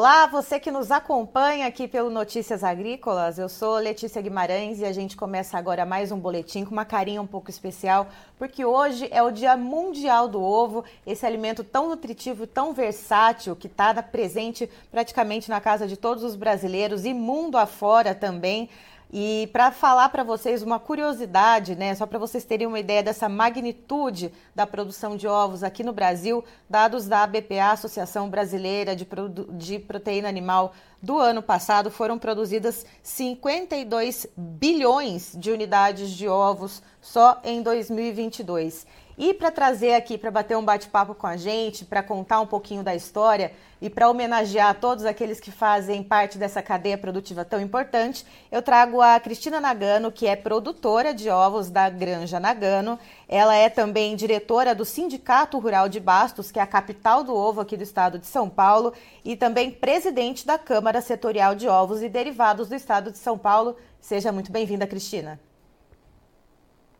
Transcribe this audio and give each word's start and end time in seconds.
Olá, 0.00 0.28
você 0.28 0.60
que 0.60 0.70
nos 0.70 0.92
acompanha 0.92 1.66
aqui 1.66 1.88
pelo 1.88 2.08
Notícias 2.08 2.62
Agrícolas. 2.62 3.36
Eu 3.36 3.48
sou 3.48 3.78
Letícia 3.78 4.22
Guimarães 4.22 4.78
e 4.78 4.84
a 4.84 4.92
gente 4.92 5.16
começa 5.16 5.58
agora 5.58 5.84
mais 5.84 6.12
um 6.12 6.20
boletim 6.20 6.64
com 6.64 6.70
uma 6.70 6.84
carinha 6.84 7.20
um 7.20 7.26
pouco 7.26 7.50
especial, 7.50 8.06
porque 8.38 8.64
hoje 8.64 9.08
é 9.10 9.20
o 9.20 9.32
Dia 9.32 9.56
Mundial 9.56 10.28
do 10.28 10.40
Ovo, 10.40 10.84
esse 11.04 11.26
alimento 11.26 11.64
tão 11.64 11.88
nutritivo, 11.88 12.46
tão 12.46 12.72
versátil, 12.72 13.56
que 13.56 13.66
está 13.66 14.00
presente 14.00 14.70
praticamente 14.88 15.50
na 15.50 15.60
casa 15.60 15.84
de 15.84 15.96
todos 15.96 16.22
os 16.22 16.36
brasileiros 16.36 17.04
e 17.04 17.12
mundo 17.12 17.58
afora 17.58 18.14
também. 18.14 18.70
E 19.10 19.48
para 19.54 19.72
falar 19.72 20.10
para 20.10 20.22
vocês 20.22 20.62
uma 20.62 20.78
curiosidade, 20.78 21.74
né, 21.74 21.94
só 21.94 22.04
para 22.06 22.18
vocês 22.18 22.44
terem 22.44 22.66
uma 22.66 22.78
ideia 22.78 23.02
dessa 23.02 23.26
magnitude 23.26 24.30
da 24.54 24.66
produção 24.66 25.16
de 25.16 25.26
ovos 25.26 25.62
aqui 25.62 25.82
no 25.82 25.94
Brasil, 25.94 26.44
dados 26.68 27.06
da 27.06 27.22
ABPA, 27.22 27.72
Associação 27.72 28.28
Brasileira 28.28 28.94
de, 28.94 29.06
de 29.52 29.78
Proteína 29.78 30.28
Animal, 30.28 30.74
do 31.02 31.16
ano 31.18 31.42
passado, 31.42 31.90
foram 31.90 32.18
produzidas 32.18 32.84
52 33.02 34.26
bilhões 34.36 35.32
de 35.34 35.50
unidades 35.50 36.10
de 36.10 36.28
ovos 36.28 36.82
só 37.00 37.40
em 37.44 37.62
2022. 37.62 38.84
E 39.20 39.34
para 39.34 39.50
trazer 39.50 39.94
aqui, 39.94 40.16
para 40.16 40.30
bater 40.30 40.56
um 40.56 40.64
bate-papo 40.64 41.12
com 41.12 41.26
a 41.26 41.36
gente, 41.36 41.84
para 41.84 42.04
contar 42.04 42.40
um 42.40 42.46
pouquinho 42.46 42.84
da 42.84 42.94
história 42.94 43.50
e 43.82 43.90
para 43.90 44.08
homenagear 44.08 44.78
todos 44.78 45.04
aqueles 45.04 45.40
que 45.40 45.50
fazem 45.50 46.04
parte 46.04 46.38
dessa 46.38 46.62
cadeia 46.62 46.96
produtiva 46.96 47.44
tão 47.44 47.60
importante, 47.60 48.24
eu 48.50 48.62
trago 48.62 49.00
a 49.00 49.18
Cristina 49.18 49.60
Nagano, 49.60 50.12
que 50.12 50.28
é 50.28 50.36
produtora 50.36 51.12
de 51.12 51.28
ovos 51.28 51.68
da 51.68 51.90
Granja 51.90 52.38
Nagano. 52.38 52.96
Ela 53.28 53.56
é 53.56 53.68
também 53.68 54.14
diretora 54.14 54.72
do 54.72 54.84
Sindicato 54.84 55.58
Rural 55.58 55.88
de 55.88 55.98
Bastos, 55.98 56.52
que 56.52 56.60
é 56.60 56.62
a 56.62 56.66
capital 56.66 57.24
do 57.24 57.34
ovo 57.34 57.60
aqui 57.60 57.76
do 57.76 57.82
estado 57.82 58.20
de 58.20 58.26
São 58.26 58.48
Paulo, 58.48 58.92
e 59.24 59.34
também 59.34 59.68
presidente 59.68 60.46
da 60.46 60.56
Câmara 60.56 61.00
Setorial 61.00 61.56
de 61.56 61.66
Ovos 61.66 62.04
e 62.04 62.08
Derivados 62.08 62.68
do 62.68 62.76
estado 62.76 63.10
de 63.10 63.18
São 63.18 63.36
Paulo. 63.36 63.76
Seja 64.00 64.30
muito 64.30 64.52
bem-vinda, 64.52 64.86
Cristina. 64.86 65.40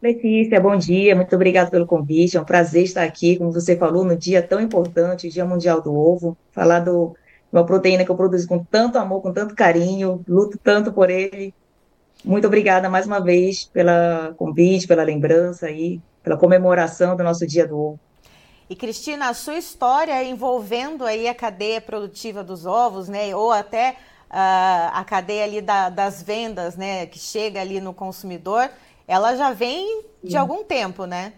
Letícia, 0.01 0.61
bom 0.61 0.77
dia, 0.77 1.17
muito 1.17 1.35
obrigada 1.35 1.71
pelo 1.71 1.87
convite. 1.87 2.37
É 2.37 2.41
um 2.41 2.45
prazer 2.45 2.85
estar 2.85 3.03
aqui, 3.03 3.37
como 3.37 3.51
você 3.51 3.77
falou, 3.77 4.05
no 4.05 4.17
dia 4.17 4.41
tão 4.41 4.61
importante, 4.61 5.27
o 5.27 5.31
Dia 5.31 5.45
Mundial 5.45 5.83
do 5.83 5.93
Ovo, 5.93 6.37
falar 6.53 6.81
do, 6.81 7.17
uma 7.53 7.67
proteína 7.67 8.05
que 8.05 8.11
eu 8.11 8.17
produzo 8.17 8.47
com 8.47 8.63
tanto 8.63 8.97
amor, 8.97 9.21
com 9.21 9.33
tanto 9.33 9.57
carinho, 9.57 10.25
luto 10.29 10.57
tanto 10.63 10.93
por 10.93 11.11
ele. 11.11 11.53
Muito 12.25 12.47
obrigada 12.47 12.89
mais 12.89 13.07
uma 13.07 13.21
vez 13.21 13.65
pela 13.65 14.35
convite, 14.37 14.87
pela 14.87 15.03
lembrança 15.03 15.67
aí, 15.67 16.01
pela 16.23 16.37
comemoração 16.37 17.17
do 17.17 17.25
nosso 17.25 17.45
Dia 17.45 17.67
do 17.67 17.77
Ovo. 17.77 18.01
E 18.71 18.77
Cristina, 18.77 19.31
a 19.31 19.35
sua 19.35 19.57
história 19.57 20.23
envolvendo 20.23 21.05
aí 21.05 21.27
a 21.27 21.35
cadeia 21.35 21.81
produtiva 21.81 22.45
dos 22.45 22.67
ovos, 22.67 23.09
né, 23.09 23.35
ou 23.35 23.51
até 23.51 23.97
uh, 24.31 24.93
a 24.93 25.05
cadeia 25.05 25.45
ali 25.45 25.63
da, 25.63 25.89
das 25.89 26.23
vendas, 26.23 26.77
né, 26.77 27.07
que 27.07 27.19
chega 27.19 27.61
ali 27.61 27.81
no 27.81 27.95
consumidor, 27.95 28.69
ela 29.09 29.35
já 29.35 29.53
vem 29.53 30.05
de 30.23 30.33
Sim. 30.33 30.37
algum 30.37 30.63
tempo, 30.63 31.07
né? 31.07 31.33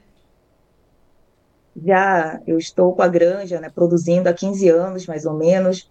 Já, 1.82 2.41
eu 2.47 2.58
estou 2.58 2.92
com 2.92 3.00
a 3.00 3.08
granja, 3.08 3.60
né, 3.60 3.70
produzindo 3.72 4.28
há 4.28 4.34
15 4.34 4.69
anos, 4.69 5.06
mais 5.06 5.25
ou 5.25 5.34
menos. 5.34 5.88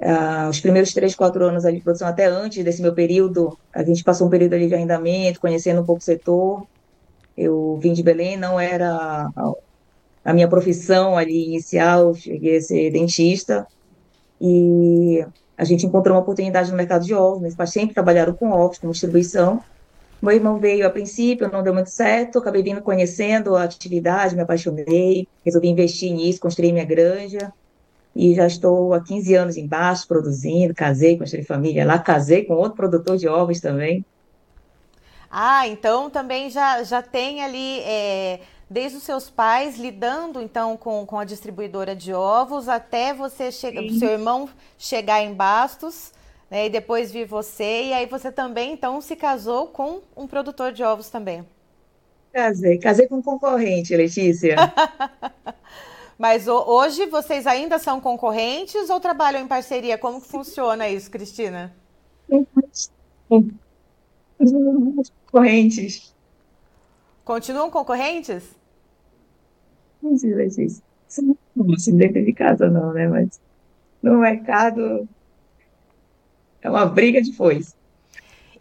Uh, 0.00 0.48
os 0.48 0.58
primeiros 0.58 0.92
três, 0.92 1.14
quatro 1.14 1.44
anos 1.44 1.64
ali 1.64 1.76
de 1.76 1.84
produção, 1.84 2.08
até 2.08 2.26
antes 2.26 2.64
desse 2.64 2.82
meu 2.82 2.92
período, 2.92 3.56
a 3.72 3.84
gente 3.84 4.02
passou 4.02 4.26
um 4.26 4.30
período 4.30 4.54
ali 4.54 4.66
de 4.66 4.74
arrendamento, 4.74 5.38
conhecendo 5.38 5.82
um 5.82 5.84
pouco 5.84 6.00
o 6.00 6.04
setor. 6.04 6.66
Eu 7.36 7.78
vim 7.80 7.92
de 7.92 8.02
Belém, 8.02 8.36
não 8.36 8.58
era 8.58 9.30
a, 9.36 9.52
a 10.24 10.32
minha 10.32 10.48
profissão 10.48 11.16
ali 11.16 11.44
inicial, 11.46 12.14
cheguei 12.14 12.56
a 12.56 12.60
ser 12.60 12.90
dentista, 12.90 13.66
e 14.40 15.24
a 15.56 15.64
gente 15.64 15.86
encontrou 15.86 16.16
uma 16.16 16.22
oportunidade 16.22 16.70
no 16.70 16.76
mercado 16.76 17.04
de 17.04 17.14
ovos, 17.14 17.40
meus 17.40 17.54
pais 17.54 17.70
sempre 17.70 17.94
trabalharam 17.94 18.32
com 18.32 18.50
ovos, 18.50 18.78
com 18.78 18.90
distribuição, 18.90 19.62
meu 20.22 20.36
irmão 20.36 20.58
veio 20.58 20.86
a 20.86 20.90
princípio, 20.90 21.50
não 21.50 21.62
deu 21.62 21.74
muito 21.74 21.90
certo, 21.90 22.38
acabei 22.38 22.62
vindo 22.62 22.80
conhecendo 22.80 23.56
a 23.56 23.64
atividade, 23.64 24.36
me 24.36 24.42
apaixonei, 24.42 25.26
resolvi 25.44 25.68
investir 25.68 26.12
nisso, 26.12 26.40
construí 26.40 26.72
minha 26.72 26.84
granja, 26.84 27.52
e 28.14 28.34
já 28.34 28.46
estou 28.46 28.94
há 28.94 29.02
15 29.02 29.34
anos 29.34 29.56
embaixo, 29.56 30.06
produzindo, 30.06 30.74
casei, 30.74 31.18
construí 31.18 31.42
família 31.42 31.84
lá, 31.84 31.98
casei 31.98 32.44
com 32.44 32.54
outro 32.54 32.76
produtor 32.76 33.16
de 33.16 33.26
ovos 33.26 33.60
também. 33.60 34.04
Ah, 35.28 35.66
então 35.66 36.10
também 36.10 36.50
já, 36.50 36.84
já 36.84 37.02
tem 37.02 37.42
ali, 37.42 37.80
é, 37.80 38.40
desde 38.68 38.98
os 38.98 39.02
seus 39.02 39.30
pais, 39.30 39.78
lidando 39.78 40.40
então 40.40 40.76
com, 40.76 41.04
com 41.06 41.18
a 41.18 41.24
distribuidora 41.24 41.96
de 41.96 42.12
ovos, 42.12 42.68
até 42.68 43.14
você 43.14 43.50
chegar, 43.50 43.82
seu 43.98 44.10
irmão 44.10 44.48
chegar 44.78 45.22
em 45.22 45.32
Bastos, 45.32 46.12
né? 46.52 46.66
E 46.66 46.68
depois 46.68 47.10
vi 47.10 47.24
você, 47.24 47.84
e 47.84 47.92
aí 47.94 48.04
você 48.04 48.30
também, 48.30 48.74
então, 48.74 49.00
se 49.00 49.16
casou 49.16 49.68
com 49.68 50.02
um 50.14 50.26
produtor 50.26 50.70
de 50.70 50.82
ovos 50.82 51.08
também. 51.08 51.46
Casei, 52.30 52.76
casei 52.76 53.08
com 53.08 53.16
um 53.16 53.22
concorrente, 53.22 53.96
Letícia. 53.96 54.56
Mas 56.18 56.46
hoje 56.46 57.06
vocês 57.06 57.46
ainda 57.46 57.78
são 57.78 58.02
concorrentes 58.02 58.90
ou 58.90 59.00
trabalham 59.00 59.40
em 59.40 59.48
parceria? 59.48 59.96
Como 59.96 60.20
que 60.20 60.28
funciona 60.28 60.90
isso, 60.90 61.10
Cristina? 61.10 61.74
Concorrentes. 65.30 66.14
Continuam 67.24 67.70
concorrentes? 67.70 68.44
Não 70.02 70.18
sei, 70.18 70.34
Letícia. 70.34 70.82
Não 71.56 71.78
se 71.78 71.92
dentro 71.92 72.22
de 72.22 72.32
casa, 72.34 72.68
não, 72.68 72.92
né? 72.92 73.08
Mas 73.08 73.40
no 74.02 74.18
mercado 74.18 75.08
é 76.62 76.70
uma 76.70 76.86
briga 76.86 77.20
de 77.20 77.32
foice. 77.32 77.74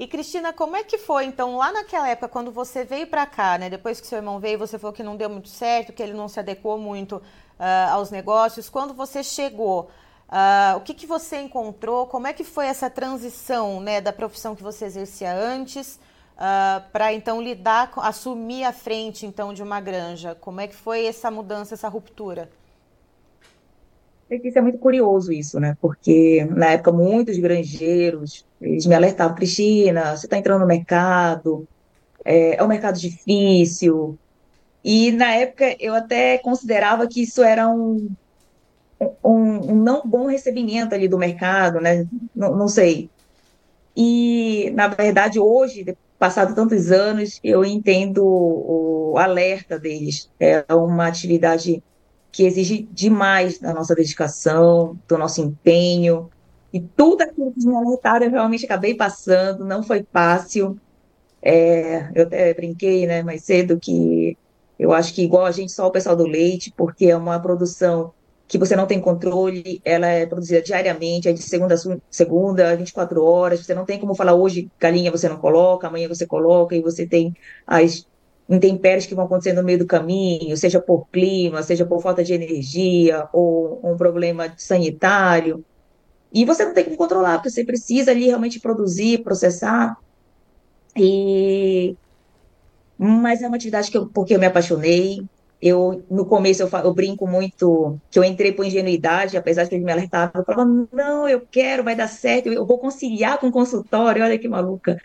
E 0.02 0.08
Cristina, 0.08 0.52
como 0.52 0.76
é 0.76 0.84
que 0.84 0.98
foi 0.98 1.26
então 1.26 1.58
lá 1.58 1.72
naquela 1.72 2.10
época 2.10 2.28
quando 2.28 2.52
você 2.52 2.84
veio 2.84 3.06
para 3.06 3.24
cá, 3.28 3.60
né? 3.60 3.70
Depois 3.70 4.02
que 4.02 4.08
seu 4.08 4.18
irmão 4.18 4.40
veio, 4.40 4.58
você 4.58 4.80
falou 4.80 4.92
que 4.92 5.04
não 5.04 5.16
deu 5.16 5.30
muito 5.30 5.48
certo, 5.48 5.94
que 5.94 6.02
ele 6.02 6.14
não 6.14 6.28
se 6.28 6.40
adequou 6.40 6.76
muito 6.80 7.18
uh, 7.18 7.92
aos 7.92 8.10
negócios. 8.10 8.68
Quando 8.68 8.96
você 8.96 9.24
chegou, 9.24 9.92
uh, 10.28 10.78
o 10.78 10.82
que, 10.82 10.96
que 10.96 11.06
você 11.06 11.40
encontrou? 11.40 12.08
Como 12.08 12.26
é 12.26 12.34
que 12.34 12.44
foi 12.44 12.66
essa 12.66 12.90
transição, 12.90 13.80
né, 13.80 14.02
da 14.02 14.12
profissão 14.12 14.56
que 14.56 14.64
você 14.64 14.86
exercia 14.86 15.36
antes 15.36 16.00
uh, 16.36 16.90
para 16.92 17.14
então 17.14 17.40
lidar, 17.40 17.92
assumir 17.98 18.64
a 18.64 18.74
frente 18.74 19.28
então 19.28 19.54
de 19.54 19.62
uma 19.62 19.80
granja? 19.80 20.34
Como 20.34 20.60
é 20.60 20.68
que 20.68 20.76
foi 20.76 21.06
essa 21.06 21.30
mudança, 21.30 21.76
essa 21.76 21.88
ruptura? 21.88 22.50
Isso 24.32 24.58
é 24.58 24.62
muito 24.62 24.78
curioso 24.78 25.34
isso, 25.34 25.60
né? 25.60 25.76
Porque 25.82 26.48
na 26.52 26.72
época 26.72 26.92
muitos 26.94 27.38
granjeiros, 27.38 28.46
eles 28.62 28.86
me 28.86 28.96
alertavam, 28.96 29.36
Cristina, 29.36 30.16
você 30.16 30.26
está 30.26 30.38
entrando 30.38 30.62
no 30.62 30.68
mercado, 30.68 31.68
é, 32.24 32.56
é 32.56 32.64
um 32.64 32.68
mercado 32.68 32.98
difícil. 32.98 34.18
E 34.84 35.12
na 35.12 35.32
época 35.34 35.76
eu 35.80 35.94
até 35.94 36.38
considerava 36.38 37.08
que 37.08 37.24
isso 37.24 37.44
era 37.44 37.68
um, 37.68 38.10
um, 39.24 39.72
um, 39.72 39.76
não 39.76 40.02
bom 40.06 40.28
recebimento 40.28 40.96
ali 40.96 41.10
do 41.10 41.18
mercado, 41.18 41.82
né? 41.82 42.08
Não, 42.34 42.68
sei. 42.70 43.10
E, 43.96 44.72
na 44.74 44.88
verdade, 44.88 45.40
hoje, 45.40 45.98
passado 46.18 46.56
tantos 46.56 46.90
anos, 46.90 47.40
eu 47.44 47.66
entendo 47.66 48.24
o 48.24 49.18
alerta 49.18 49.78
deles. 49.78 50.30
É 50.40 50.64
uma 50.74 51.08
atividade 51.08 51.84
que 52.32 52.44
exige 52.44 52.88
demais 52.92 53.60
da 53.60 53.74
nossa 53.74 53.94
dedicação, 53.94 54.98
do 55.08 55.18
nosso 55.18 55.42
empenho, 55.42 56.30
e 56.74 56.80
tudo 56.80 57.22
aquilo 57.22 57.52
que 57.52 57.68
me 57.68 57.76
alertaram 57.76 58.26
eu 58.26 58.32
realmente 58.32 58.66
acabei 58.66 58.96
passando, 58.96 59.66
não 59.66 59.84
foi 59.84 60.06
fácil. 60.12 60.80
É, 61.42 62.10
eu 62.16 62.24
até 62.24 62.54
brinquei 62.54 63.06
né, 63.06 63.24
mais 63.24 63.44
cedo 63.44 63.80
que 63.80 64.38
eu 64.80 64.94
acho 64.94 65.14
que 65.14 65.24
igual 65.24 65.46
a 65.46 65.52
gente, 65.52 65.72
só 65.72 65.88
o 65.88 65.92
pessoal 65.92 66.16
do 66.16 66.26
leite, 66.26 66.74
porque 66.76 67.08
é 67.08 67.18
uma 67.18 67.40
produção 67.40 68.14
que 68.48 68.58
você 68.58 68.76
não 68.76 68.86
tem 68.86 69.00
controle, 69.00 69.82
ela 69.86 70.08
é 70.08 70.26
produzida 70.26 70.62
diariamente, 70.62 71.30
é 71.30 71.34
de 71.34 71.42
segunda 71.42 71.76
a 71.76 71.78
segunda, 72.10 72.76
24 72.76 73.24
horas, 73.24 73.66
você 73.66 73.74
não 73.74 73.86
tem 73.86 74.00
como 74.00 74.14
falar 74.16 74.34
hoje 74.34 74.70
galinha 74.80 75.12
você 75.12 75.30
não 75.30 75.38
coloca, 75.38 75.88
amanhã 75.88 76.08
você 76.08 76.26
coloca, 76.26 76.76
e 76.76 76.82
você 76.82 77.08
tem 77.08 77.34
as 77.66 78.06
intempéries 78.52 79.06
que 79.06 79.16
vão 79.16 79.26
acontecendo 79.26 79.58
no 79.58 79.64
meio 79.64 79.80
do 79.80 79.86
caminho, 79.86 80.56
seja 80.58 80.82
por 80.82 81.08
clima, 81.10 81.64
seja 81.64 81.86
por 81.86 82.02
falta 82.02 82.24
de 82.24 82.34
energia, 82.34 83.28
ou 83.32 83.80
um 83.84 83.96
problema 83.96 84.54
sanitário, 84.58 85.64
e 86.34 86.46
você 86.46 86.66
não 86.66 86.74
tem 86.74 86.86
como 86.86 86.98
controlar, 86.98 87.36
porque 87.38 87.50
você 87.50 87.64
precisa 87.64 88.12
ali 88.12 88.26
realmente 88.26 88.60
produzir, 88.60 89.24
processar, 89.24 89.98
e... 90.96 91.96
Mas 92.98 93.42
é 93.42 93.48
uma 93.48 93.56
atividade 93.56 93.90
que 93.90 93.98
eu, 93.98 94.08
porque 94.08 94.36
eu 94.36 94.40
me 94.40 94.46
apaixonei, 94.46 95.24
eu, 95.62 96.04
no 96.10 96.26
começo, 96.26 96.64
eu, 96.64 96.70
eu, 96.84 96.94
brinco 96.94 97.28
muito 97.28 98.00
que 98.10 98.18
eu 98.18 98.24
entrei 98.24 98.52
por 98.52 98.66
ingenuidade, 98.66 99.38
apesar 99.38 99.64
de 99.64 99.76
eles 99.76 99.86
me 99.86 99.92
alertavam. 99.92 100.42
Eu 100.42 100.46
falava, 100.46 100.88
não, 100.92 101.30
eu 101.30 101.42
quero, 101.42 101.84
vai 101.84 101.96
dar 101.96 102.08
certo, 102.08 102.48
eu 102.50 102.66
vou 102.66 102.80
conciliar 102.80 103.40
com 103.40 103.48
o 103.48 103.52
consultório, 103.52 104.24
olha 104.24 104.38
que 104.38 104.48
maluca. 104.48 104.98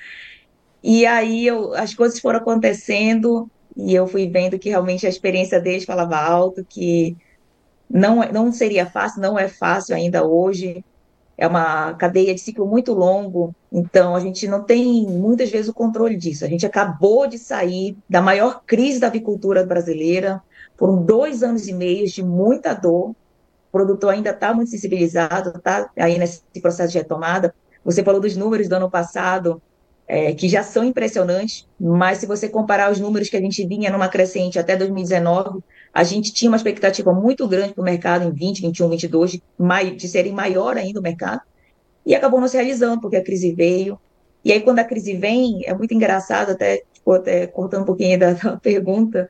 E 0.89 1.05
aí 1.05 1.45
eu, 1.45 1.75
as 1.75 1.93
coisas 1.95 2.21
foram 2.21 2.39
acontecendo 2.39 3.51
e 3.77 3.93
eu 3.93 4.07
fui 4.07 4.29
vendo 4.29 4.57
que 4.57 4.69
realmente 4.69 5.05
a 5.05 5.09
experiência 5.09 5.61
deles 5.61 5.85
falava 5.85 6.17
alto, 6.17 6.65
que 6.65 7.17
não, 7.91 8.21
não 8.31 8.53
seria 8.53 8.87
fácil, 8.87 9.21
não 9.21 9.37
é 9.37 9.49
fácil 9.49 9.97
ainda 9.97 10.25
hoje. 10.25 10.85
É 11.37 11.45
uma 11.45 11.93
cadeia 11.95 12.33
de 12.33 12.41
ciclo 12.41 12.65
muito 12.69 12.93
longo, 12.95 13.53
então 13.73 14.15
a 14.15 14.21
gente 14.21 14.47
não 14.47 14.63
tem 14.63 15.05
muitas 15.09 15.51
vezes 15.51 15.69
o 15.69 15.75
controle 15.75 16.17
disso. 16.17 16.45
A 16.45 16.49
gente 16.49 16.65
acabou 16.65 17.27
de 17.27 17.37
sair 17.37 17.99
da 18.09 18.23
maior 18.23 18.63
crise 18.65 19.01
da 19.01 19.09
avicultura 19.09 19.67
brasileira, 19.67 20.41
foram 20.77 21.03
dois 21.03 21.43
anos 21.43 21.67
e 21.67 21.73
meio 21.73 22.07
de 22.07 22.23
muita 22.23 22.73
dor. 22.75 23.11
O 23.11 23.17
produtor 23.73 24.15
ainda 24.15 24.31
está 24.31 24.55
muito 24.55 24.71
sensibilizado, 24.71 25.51
está 25.57 25.91
aí 25.99 26.17
nesse 26.17 26.43
processo 26.63 26.93
de 26.93 26.99
retomada. 26.99 27.53
Você 27.85 28.05
falou 28.05 28.21
dos 28.21 28.37
números 28.37 28.69
do 28.69 28.77
ano 28.77 28.89
passado, 28.89 29.61
é, 30.09 30.33
que 30.33 30.49
já 30.49 30.63
são 30.63 30.85
impressionantes, 30.85 31.67
mas 31.81 32.19
se 32.19 32.27
você 32.27 32.49
comparar 32.49 32.91
os 32.93 33.01
números 33.01 33.29
que 33.29 33.37
a 33.37 33.41
gente 33.41 33.67
vinha 33.67 33.91
numa 33.91 34.09
crescente 34.09 34.59
até 34.59 34.77
2019, 34.77 35.61
a 35.93 36.05
gente 36.05 36.33
tinha 36.33 36.51
uma 36.51 36.57
expectativa 36.57 37.13
muito 37.13 37.49
grande 37.49 37.75
para 37.75 37.83
o 37.83 37.85
mercado 37.85 38.25
em 38.25 38.31
20, 38.31 38.63
21, 38.63 38.89
22, 38.91 39.31
de, 39.33 39.43
de 39.97 40.09
serem 40.09 40.33
maior 40.33 40.77
ainda 40.77 41.01
o 41.01 41.03
mercado, 41.03 41.41
e 42.05 42.15
acabou 42.15 42.41
não 42.41 42.47
se 42.47 42.57
realizando, 42.57 43.01
porque 43.01 43.17
a 43.17 43.25
crise 43.25 43.53
veio. 43.53 43.99
E 44.45 44.53
aí, 44.53 44.61
quando 44.61 44.79
a 44.79 44.85
crise 44.85 45.15
vem, 45.15 45.67
é 45.67 45.75
muito 45.75 45.93
engraçado, 45.93 46.53
até, 46.53 46.83
tipo, 46.93 47.13
até 47.13 47.49
cortando 47.49 47.83
um 47.83 47.87
pouquinho 47.87 48.17
da, 48.17 48.33
da 48.33 48.57
pergunta, 48.59 49.29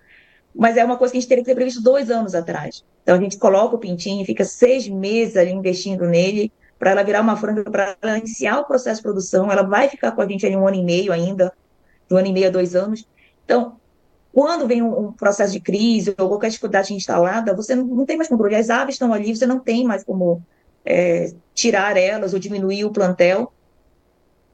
mas 0.54 0.76
é 0.76 0.84
uma 0.84 0.98
coisa 0.98 1.12
que 1.12 1.18
a 1.18 1.20
gente 1.20 1.28
teria 1.28 1.42
que 1.42 1.50
ter 1.50 1.54
previsto 1.54 1.82
dois 1.82 2.10
anos 2.10 2.34
atrás. 2.34 2.84
Então 3.02 3.16
a 3.16 3.20
gente 3.20 3.38
coloca 3.38 3.76
o 3.76 3.78
pintinho, 3.78 4.24
fica 4.26 4.44
seis 4.44 4.88
meses 4.88 5.36
ali 5.36 5.52
investindo 5.52 6.06
nele, 6.06 6.52
para 6.78 6.90
ela 6.90 7.02
virar 7.02 7.20
uma 7.20 7.36
franga, 7.36 7.64
para 7.64 7.96
ela 8.00 8.18
iniciar 8.18 8.60
o 8.60 8.64
processo 8.64 8.98
de 8.98 9.02
produção, 9.02 9.50
ela 9.50 9.62
vai 9.62 9.88
ficar 9.88 10.12
com 10.12 10.20
a 10.20 10.26
gente 10.26 10.44
ali 10.44 10.56
um 10.56 10.66
ano 10.66 10.76
e 10.76 10.84
meio 10.84 11.12
ainda, 11.12 11.52
de 12.08 12.14
um 12.14 12.18
ano 12.18 12.28
e 12.28 12.32
meio 12.32 12.48
a 12.48 12.50
dois 12.50 12.74
anos. 12.74 13.06
Então, 13.44 13.76
quando 14.36 14.66
vem 14.66 14.82
um, 14.82 15.06
um 15.06 15.12
processo 15.12 15.54
de 15.54 15.60
crise 15.60 16.14
ou 16.18 16.28
qualquer 16.28 16.48
dificuldade 16.48 16.92
instalada, 16.92 17.54
você 17.54 17.74
não, 17.74 17.86
não, 17.86 18.04
tem 18.04 18.18
mais 18.18 18.28
controle. 18.28 18.54
As 18.54 18.68
aves 18.68 18.96
estão 18.96 19.12
ali, 19.14 19.34
você 19.34 19.46
não 19.46 19.58
tem 19.58 19.82
mais 19.82 20.04
como 20.04 20.42
é, 20.84 21.32
tirar 21.54 21.96
elas 21.96 22.34
ou 22.34 22.38
diminuir 22.38 22.84
o 22.84 22.90
plantel. 22.90 23.50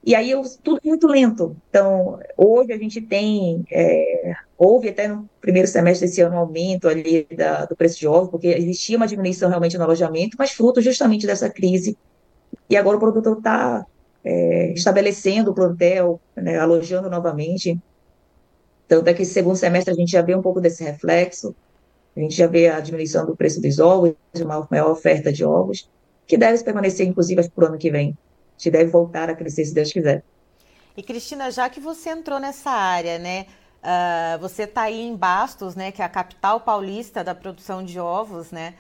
E 0.05 0.15
aí 0.15 0.31
eu, 0.31 0.43
tudo 0.63 0.81
muito 0.85 1.09
lento. 1.09 1.57
Então, 1.69 2.21
hoje 2.37 2.73
a 2.73 2.79
gente 2.79 3.01
tem, 3.01 3.65
é, 3.73 4.35
houve 4.57 4.89
até 4.89 5.09
no 5.09 5.29
primeiro 5.41 5.67
semestre 5.67 6.07
desse 6.07 6.21
ano 6.21 6.37
um 6.37 6.39
aumento 6.39 6.87
ali 6.87 7.27
da, 7.37 7.65
do 7.65 7.75
preço 7.75 7.99
de 7.99 8.07
ovos, 8.07 8.31
porque 8.31 8.47
existia 8.47 8.97
uma 8.97 9.09
diminuição 9.09 9.49
realmente 9.49 9.77
no 9.77 9.83
alojamento, 9.83 10.37
mas 10.39 10.53
fruto 10.53 10.81
justamente 10.81 11.27
dessa 11.27 11.51
crise. 11.51 11.99
E 12.69 12.77
agora 12.77 12.97
o 12.97 13.01
produtor 13.01 13.39
está 13.39 13.87
é, 14.25 14.73
estabelecendo 14.73 15.51
o 15.51 15.55
plantel, 15.55 16.21
né, 16.37 16.59
alojando 16.59 17.11
novamente. 17.11 17.79
Tanto 18.89 19.09
é 19.09 19.15
que 19.15 19.23
esse 19.23 19.33
segundo 19.33 19.57
semestre 19.57 19.93
a 19.93 19.97
gente 19.97 20.13
já 20.13 20.23
vê 20.23 20.35
um 20.35 20.43
pouco 20.43 20.61
desse 20.61 20.83
reflexo, 20.85 21.55
a 22.17 22.21
gente 22.21 22.35
já 22.35 22.47
vê 22.47 22.69
a 22.69 22.81
diminuição 22.81 23.25
do 23.25 23.35
preço 23.35 23.61
dos 23.61 23.79
ovos, 23.79 24.15
uma 24.37 24.67
maior 24.71 24.91
oferta 24.91 25.33
de 25.33 25.45
ovos, 25.45 25.89
que 26.27 26.37
deve 26.37 26.63
permanecer, 26.63 27.07
inclusive, 27.07 27.49
para 27.51 27.65
o 27.65 27.69
ano 27.69 27.79
que 27.79 27.91
vem 27.91 28.17
gente 28.63 28.71
deve 28.71 28.91
voltar 28.91 29.29
a 29.29 29.35
crescer 29.35 29.65
se 29.65 29.75
Deus 29.75 29.93
quiser. 29.93 30.23
E 30.97 31.03
Cristina, 31.03 31.51
já 31.51 31.69
que 31.69 31.81
você 31.81 32.11
entrou 32.11 32.39
nessa 32.39 32.71
área, 32.71 33.19
né? 33.19 33.47
Uh, 33.83 34.39
você 34.39 34.63
está 34.63 34.83
aí 34.83 35.01
em 35.01 35.17
Bastos, 35.17 35.75
né? 35.75 35.91
Que 35.91 36.03
é 36.03 36.05
a 36.05 36.09
capital 36.09 36.61
paulista 36.61 37.25
da 37.25 37.35
produção 37.35 37.85
de 37.85 37.99
ovos, 37.99 38.53
né? 38.53 38.75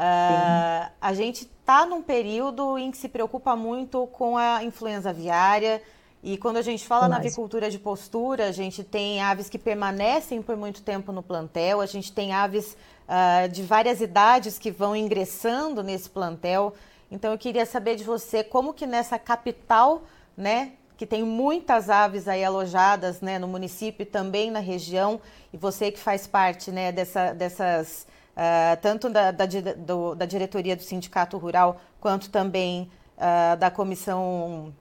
Uh, 0.00 0.90
a 0.98 1.12
gente 1.12 1.42
está 1.42 1.84
num 1.84 2.00
período 2.00 2.78
em 2.78 2.90
que 2.90 2.96
se 2.96 3.06
preocupa 3.06 3.54
muito 3.54 4.06
com 4.06 4.38
a 4.38 4.64
influenza 4.64 5.10
aviária. 5.10 5.82
E 6.22 6.38
quando 6.38 6.56
a 6.56 6.62
gente 6.62 6.86
fala 6.86 7.06
na 7.06 7.16
avicultura 7.16 7.70
de 7.70 7.78
postura, 7.78 8.46
a 8.48 8.52
gente 8.52 8.82
tem 8.82 9.20
aves 9.20 9.50
que 9.50 9.58
permanecem 9.58 10.40
por 10.40 10.56
muito 10.56 10.80
tempo 10.80 11.12
no 11.12 11.22
plantel, 11.22 11.82
a 11.82 11.86
gente 11.86 12.12
tem 12.12 12.32
aves 12.32 12.78
uh, 13.06 13.46
de 13.50 13.62
várias 13.62 14.00
idades 14.00 14.58
que 14.58 14.70
vão 14.70 14.96
ingressando 14.96 15.82
nesse 15.82 16.08
plantel. 16.08 16.74
Então 17.10 17.32
eu 17.32 17.38
queria 17.38 17.66
saber 17.66 17.96
de 17.96 18.04
você 18.04 18.42
como 18.42 18.72
que 18.72 18.86
nessa 18.86 19.18
capital, 19.18 20.02
né, 20.34 20.72
que 20.96 21.04
tem 21.04 21.24
muitas 21.24 21.90
aves 21.90 22.26
aí 22.26 22.42
alojadas, 22.42 23.20
né, 23.20 23.38
no 23.38 23.48
município 23.48 24.02
e 24.02 24.06
também 24.06 24.50
na 24.50 24.60
região, 24.60 25.20
e 25.52 25.58
você 25.58 25.90
que 25.90 25.98
faz 25.98 26.26
parte, 26.26 26.70
né, 26.70 26.90
dessa, 26.90 27.32
dessas 27.32 28.06
uh, 28.40 28.80
tanto 28.80 29.10
da, 29.10 29.30
da, 29.30 29.44
do, 29.76 30.14
da, 30.14 30.24
diretoria 30.24 30.74
do 30.74 30.82
sindicato 30.82 31.36
rural 31.36 31.78
quanto 32.00 32.30
também 32.30 32.90
uh, 33.18 33.56
da 33.58 33.70
comissão 33.70 34.72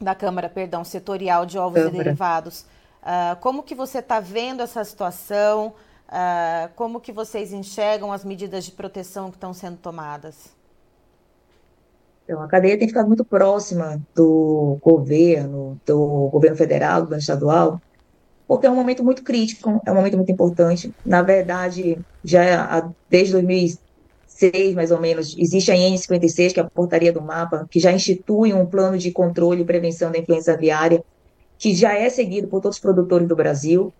da 0.00 0.14
Câmara, 0.14 0.48
perdão, 0.48 0.82
setorial 0.82 1.46
de 1.46 1.58
ovos 1.58 1.82
Câmara. 1.82 1.94
e 1.94 2.04
derivados. 2.04 2.62
Uh, 3.02 3.36
como 3.40 3.62
que 3.62 3.74
você 3.74 3.98
está 3.98 4.18
vendo 4.18 4.62
essa 4.62 4.82
situação? 4.84 5.74
como 6.74 7.00
que 7.00 7.12
vocês 7.12 7.52
enxergam 7.52 8.12
as 8.12 8.24
medidas 8.24 8.64
de 8.64 8.72
proteção 8.72 9.30
que 9.30 9.36
estão 9.36 9.54
sendo 9.54 9.76
tomadas? 9.76 10.52
Então, 12.24 12.42
a 12.42 12.48
cadeia 12.48 12.76
tem 12.76 12.88
ficado 12.88 13.06
muito 13.06 13.24
próxima 13.24 14.02
do 14.12 14.76
governo, 14.82 15.80
do 15.86 16.28
governo 16.32 16.56
federal, 16.56 16.96
do 16.96 17.04
governo 17.04 17.20
estadual, 17.20 17.80
porque 18.50 18.66
é 18.66 18.70
um 18.70 18.74
momento 18.74 19.04
muito 19.04 19.22
crítico, 19.22 19.80
é 19.86 19.92
um 19.92 19.94
momento 19.94 20.16
muito 20.16 20.32
importante. 20.32 20.92
Na 21.06 21.22
verdade, 21.22 22.00
já 22.24 22.92
desde 23.08 23.34
2006, 23.34 24.74
mais 24.74 24.90
ou 24.90 25.00
menos, 25.00 25.36
existe 25.38 25.70
a 25.70 25.76
IN56, 25.76 26.52
que 26.52 26.58
é 26.58 26.64
a 26.64 26.68
portaria 26.68 27.12
do 27.12 27.22
mapa, 27.22 27.64
que 27.70 27.78
já 27.78 27.92
institui 27.92 28.52
um 28.52 28.66
plano 28.66 28.98
de 28.98 29.12
controle 29.12 29.62
e 29.62 29.64
prevenção 29.64 30.10
da 30.10 30.18
influenza 30.18 30.54
aviária, 30.54 31.00
que 31.60 31.76
já 31.76 31.96
é 31.96 32.10
seguido 32.10 32.48
por 32.48 32.60
todos 32.60 32.78
os 32.78 32.82
produtores 32.82 33.28
do 33.28 33.36
Brasil. 33.36 33.94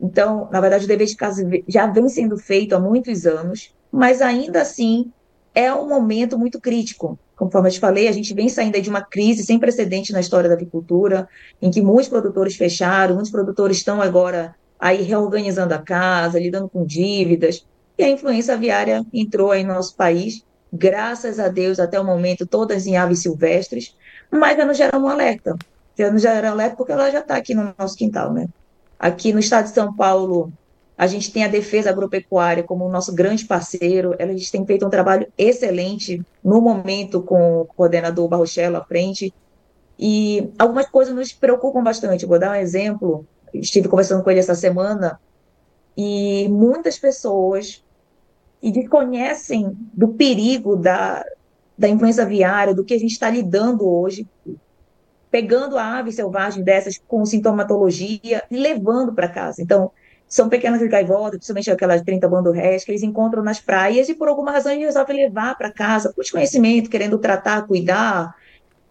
Então, 0.00 0.48
na 0.50 0.60
verdade, 0.60 0.84
o 0.84 0.88
dever 0.88 1.06
de 1.06 1.14
casa 1.14 1.48
já 1.68 1.86
vem 1.86 2.08
sendo 2.08 2.36
feito 2.36 2.74
há 2.74 2.80
muitos 2.80 3.24
anos, 3.24 3.72
mas 3.92 4.20
ainda 4.20 4.62
assim 4.62 5.12
é 5.54 5.72
um 5.72 5.88
momento 5.88 6.36
muito 6.36 6.60
crítico, 6.60 7.16
Conforme 7.36 7.68
eu 7.68 7.72
te 7.72 7.80
falei, 7.80 8.08
a 8.08 8.12
gente 8.12 8.32
vem 8.32 8.48
saindo 8.48 8.80
de 8.80 8.88
uma 8.88 9.02
crise 9.02 9.44
sem 9.44 9.58
precedente 9.58 10.12
na 10.12 10.20
história 10.20 10.48
da 10.48 10.54
avicultura, 10.54 11.28
em 11.60 11.70
que 11.70 11.82
muitos 11.82 12.08
produtores 12.08 12.56
fecharam, 12.56 13.14
muitos 13.14 13.30
produtores 13.30 13.76
estão 13.76 14.00
agora 14.00 14.54
aí 14.80 15.02
reorganizando 15.02 15.74
a 15.74 15.78
casa, 15.78 16.40
lidando 16.40 16.68
com 16.68 16.84
dívidas, 16.84 17.66
e 17.98 18.04
a 18.04 18.08
influência 18.08 18.54
aviária 18.54 19.04
entrou 19.12 19.50
aí 19.50 19.62
no 19.62 19.74
nosso 19.74 19.94
país, 19.94 20.44
graças 20.72 21.38
a 21.38 21.48
Deus, 21.48 21.78
até 21.78 22.00
o 22.00 22.04
momento, 22.04 22.46
todas 22.46 22.86
em 22.86 22.96
aves 22.96 23.20
silvestres, 23.20 23.94
mas 24.30 24.56
já 24.56 24.64
nos 24.64 24.76
gera 24.76 24.98
um 24.98 25.06
alerta. 25.06 25.56
Já 25.98 26.10
nos 26.10 26.22
gera 26.22 26.48
um 26.48 26.52
alerta 26.52 26.76
porque 26.76 26.92
ela 26.92 27.10
já 27.10 27.20
está 27.20 27.36
aqui 27.36 27.54
no 27.54 27.74
nosso 27.78 27.96
quintal, 27.96 28.32
né? 28.32 28.48
Aqui 28.98 29.32
no 29.32 29.38
estado 29.38 29.64
de 29.64 29.70
São 29.70 29.94
Paulo, 29.94 30.52
a 30.98 31.06
gente 31.06 31.30
tem 31.30 31.44
a 31.44 31.48
Defesa 31.48 31.90
Agropecuária 31.90 32.62
como 32.62 32.88
nosso 32.88 33.14
grande 33.14 33.44
parceiro. 33.44 34.14
Eles 34.18 34.50
têm 34.50 34.64
feito 34.64 34.86
um 34.86 34.90
trabalho 34.90 35.26
excelente 35.36 36.24
no 36.42 36.60
momento 36.60 37.22
com 37.22 37.60
o 37.60 37.64
coordenador 37.66 38.26
Barrochello 38.28 38.78
à 38.78 38.84
frente. 38.84 39.32
E 39.98 40.50
algumas 40.58 40.88
coisas 40.88 41.14
nos 41.14 41.32
preocupam 41.32 41.82
bastante. 41.82 42.24
Vou 42.24 42.38
dar 42.38 42.52
um 42.52 42.54
exemplo. 42.54 43.26
Estive 43.52 43.88
conversando 43.88 44.22
com 44.22 44.30
ele 44.30 44.40
essa 44.40 44.54
semana 44.54 45.20
e 45.96 46.48
muitas 46.48 46.98
pessoas 46.98 47.82
desconhecem 48.62 49.76
do 49.92 50.08
perigo 50.08 50.76
da, 50.76 51.24
da 51.76 51.88
influenza 51.88 52.22
aviária, 52.22 52.74
do 52.74 52.84
que 52.84 52.94
a 52.94 52.98
gente 52.98 53.12
está 53.12 53.30
lidando 53.30 53.88
hoje, 53.88 54.26
pegando 55.30 55.78
a 55.78 55.98
ave 55.98 56.10
selvagem 56.10 56.64
dessas 56.64 56.98
com 57.06 57.24
sintomatologia 57.24 58.42
e 58.50 58.56
levando 58.56 59.12
para 59.12 59.28
casa. 59.28 59.62
Então, 59.62 59.90
são 60.28 60.48
pequenas 60.48 60.82
gaivotas, 60.88 61.38
principalmente 61.38 61.70
aquelas 61.70 62.02
30 62.02 62.28
bandurrés, 62.28 62.84
que 62.84 62.90
eles 62.90 63.02
encontram 63.02 63.42
nas 63.42 63.60
praias 63.60 64.08
e 64.08 64.14
por 64.14 64.28
alguma 64.28 64.50
razão 64.50 64.72
eles 64.72 64.86
resolvem 64.86 65.16
levar 65.16 65.56
para 65.56 65.70
casa, 65.70 66.12
por 66.12 66.22
desconhecimento, 66.22 66.90
querendo 66.90 67.18
tratar, 67.18 67.66
cuidar, 67.66 68.34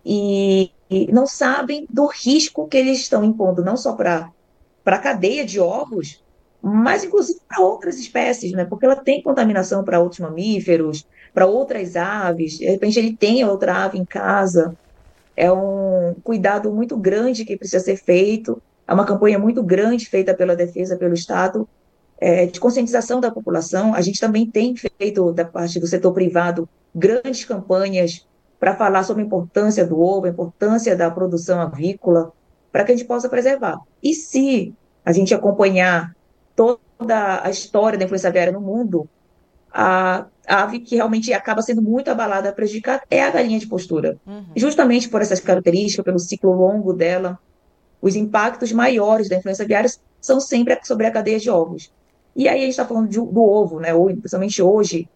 e, 0.05 0.71
e, 0.89 1.11
não 1.11 1.25
sabem 1.25 1.85
do 1.89 2.05
risco 2.05 2.67
que 2.67 2.77
eles 2.77 2.99
estão 2.99 3.23
impondo, 3.23 3.63
não 3.63 3.75
só 3.75 3.93
para 3.93 4.31
a 4.85 4.97
cadeia 4.97 5.43
de 5.43 5.59
ovos, 5.59 6.23
mas 6.61 7.03
inclusive 7.03 7.39
para 7.47 7.61
outras 7.61 7.99
espécies, 7.99 8.51
né? 8.53 8.65
Porque 8.65 8.85
ela 8.85 8.95
tem 8.95 9.21
contaminação 9.21 9.83
para 9.83 9.99
outros 9.99 10.19
mamíferos, 10.19 11.05
para 11.33 11.45
outras 11.45 11.95
aves, 11.95 12.59
de 12.59 12.65
repente 12.65 12.97
ele 12.97 13.15
tem 13.15 13.43
outra 13.43 13.83
ave 13.83 13.97
em 13.97 14.05
casa. 14.05 14.75
É 15.35 15.51
um 15.51 16.15
cuidado 16.23 16.71
muito 16.71 16.95
grande 16.95 17.43
que 17.43 17.57
precisa 17.57 17.83
ser 17.83 17.97
feito 17.97 18.61
é 18.87 18.93
uma 18.93 19.05
campanha 19.05 19.39
muito 19.39 19.63
grande 19.63 20.05
feita 20.07 20.33
pela 20.33 20.55
defesa, 20.55 20.95
pelo 20.95 21.13
Estado, 21.13 21.67
é, 22.17 22.45
de 22.45 22.59
conscientização 22.59 23.19
da 23.19 23.31
população. 23.31 23.93
A 23.93 24.01
gente 24.01 24.19
também 24.19 24.49
tem 24.49 24.75
feito, 24.75 25.31
da 25.31 25.45
parte 25.45 25.79
do 25.79 25.87
setor 25.87 26.13
privado, 26.13 26.69
grandes 26.93 27.43
campanhas 27.45 28.25
para 28.59 28.75
falar 28.75 29.03
sobre 29.03 29.23
a 29.23 29.25
importância 29.25 29.85
do 29.85 29.99
ovo, 29.99 30.25
a 30.25 30.29
importância 30.29 30.95
da 30.95 31.09
produção 31.11 31.59
avícola, 31.59 32.31
para 32.71 32.83
que 32.83 32.91
a 32.91 32.95
gente 32.95 33.07
possa 33.07 33.27
preservar. 33.27 33.79
E 34.01 34.13
se 34.13 34.73
a 35.03 35.11
gente 35.11 35.33
acompanhar 35.33 36.15
toda 36.55 37.43
a 37.43 37.49
história 37.49 37.97
da 37.97 38.05
influenza 38.05 38.29
aviária 38.29 38.53
no 38.53 38.61
mundo, 38.61 39.09
a 39.71 40.25
ave 40.47 40.79
que 40.79 40.95
realmente 40.95 41.33
acaba 41.33 41.61
sendo 41.61 41.81
muito 41.81 42.09
abalada, 42.09 42.51
prejudicada, 42.53 43.03
é 43.09 43.23
a 43.23 43.29
galinha 43.29 43.59
de 43.59 43.67
postura. 43.67 44.17
Uhum. 44.25 44.45
Justamente 44.55 45.09
por 45.09 45.21
essas 45.21 45.39
características, 45.39 46.05
pelo 46.05 46.19
ciclo 46.19 46.53
longo 46.53 46.93
dela, 46.93 47.37
os 48.05 48.15
impactos 48.15 48.71
maiores 48.71 49.27
da 49.27 49.35
influenza 49.35 49.63
aviária 49.63 49.89
são 50.21 50.39
sempre 50.39 50.77
sobre 50.83 51.07
a 51.07 51.11
cadeia 51.11 51.39
de 51.39 51.49
ovos. 51.49 51.91
E 52.35 52.47
aí 52.47 52.59
a 52.59 52.61
gente 52.61 52.69
está 52.69 52.85
falando 52.85 53.09
de, 53.09 53.17
do 53.17 53.41
ovo, 53.41 53.79
né, 53.79 53.95
ou, 53.95 54.05
principalmente 54.05 54.61
hoje, 54.61 55.09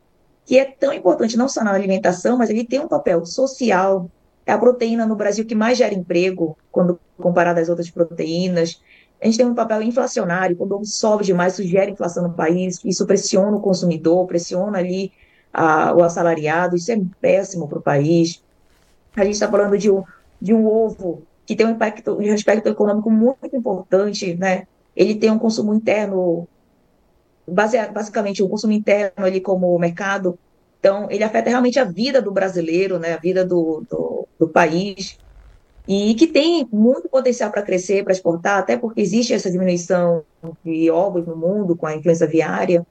que 0.44 0.58
é 0.58 0.66
tão 0.66 0.92
importante 0.92 1.38
não 1.38 1.48
só 1.48 1.64
na 1.64 1.72
alimentação, 1.72 2.36
mas 2.36 2.50
ele 2.50 2.66
tem 2.66 2.80
um 2.80 2.88
papel 2.88 3.24
social. 3.28 4.10
É 4.44 4.52
a 4.52 4.58
proteína 4.58 5.06
no 5.06 5.16
Brasil 5.16 5.46
que 5.46 5.54
mais 5.54 5.78
gera 5.78 5.94
emprego, 5.94 6.58
quando 6.72 7.00
comparada 7.16 7.62
às 7.62 7.70
outras 7.70 7.92
proteínas. 7.92 8.82
A 9.22 9.26
gente 9.28 9.38
tem 9.38 9.46
um 9.46 9.54
papel 9.54 9.84
inflacionário, 9.84 10.56
quando 10.56 10.72
o 10.72 10.76
ovo 10.78 10.86
sobe 10.86 11.24
demais, 11.24 11.54
isso 11.54 11.70
gera 11.70 11.92
inflação 11.92 12.24
no 12.24 12.34
país, 12.34 12.80
isso 12.84 13.06
pressiona 13.06 13.56
o 13.56 13.62
consumidor, 13.62 14.26
pressiona 14.26 14.80
ali 14.80 15.12
a, 15.54 15.94
o 15.94 16.02
assalariado, 16.02 16.76
isso 16.76 16.92
é 16.92 17.00
péssimo 17.22 17.68
para 17.68 17.78
o 17.78 17.84
país. 17.84 18.44
A 19.16 19.24
gente 19.24 19.36
está 19.36 19.48
falando 19.48 19.78
de 19.78 19.92
um, 19.92 20.04
de 20.42 20.56
um 20.56 20.66
ovo 20.66 21.29
que 21.50 21.56
tem 21.56 21.66
um 21.66 21.72
impacto, 21.72 22.16
um 22.20 22.32
aspecto 22.32 22.70
econômico 22.70 23.10
muito 23.10 23.56
importante, 23.56 24.36
né? 24.36 24.68
Ele 24.96 25.16
tem 25.16 25.32
um 25.32 25.40
consumo 25.40 25.74
interno, 25.74 26.48
basicamente 27.48 28.44
um 28.44 28.48
consumo 28.48 28.72
interno 28.72 29.26
ali 29.26 29.42
como 29.42 29.76
mercado, 29.80 30.38
então 30.80 31.10
ele 31.10 31.24
afeta 31.24 31.50
realmente 31.50 31.80
a 31.80 31.86
vida 31.86 32.22
do 32.22 32.32
brasileiro, 32.32 33.00
né? 33.00 33.16
A 33.16 33.18
vida 33.18 33.44
do, 33.44 33.84
do, 33.90 34.28
do 34.38 34.48
país 34.48 35.18
e 35.88 36.14
que 36.14 36.28
tem 36.28 36.68
muito 36.72 37.10
potencial 37.10 37.50
para 37.50 37.64
crescer, 37.64 38.04
para 38.04 38.14
exportar, 38.14 38.60
até 38.60 38.78
porque 38.78 39.02
existe 39.02 39.34
essa 39.34 39.50
diminuição 39.50 40.24
de 40.64 40.92
ovos 40.92 41.26
no 41.26 41.36
mundo 41.36 41.76
com 41.76 41.88
a 41.88 41.96
influenza 41.96 42.26
aviária. 42.26 42.86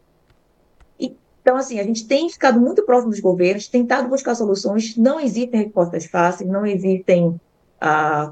Então, 0.98 1.56
assim, 1.56 1.78
a 1.78 1.84
gente 1.84 2.08
tem 2.08 2.28
ficado 2.28 2.58
muito 2.58 2.84
próximo 2.84 3.12
dos 3.12 3.20
governos, 3.20 3.68
tentado 3.68 4.08
buscar 4.08 4.34
soluções, 4.34 4.96
não 4.96 5.20
existem 5.20 5.62
respostas 5.62 6.06
fáceis, 6.06 6.50
não 6.50 6.66
existem 6.66 7.40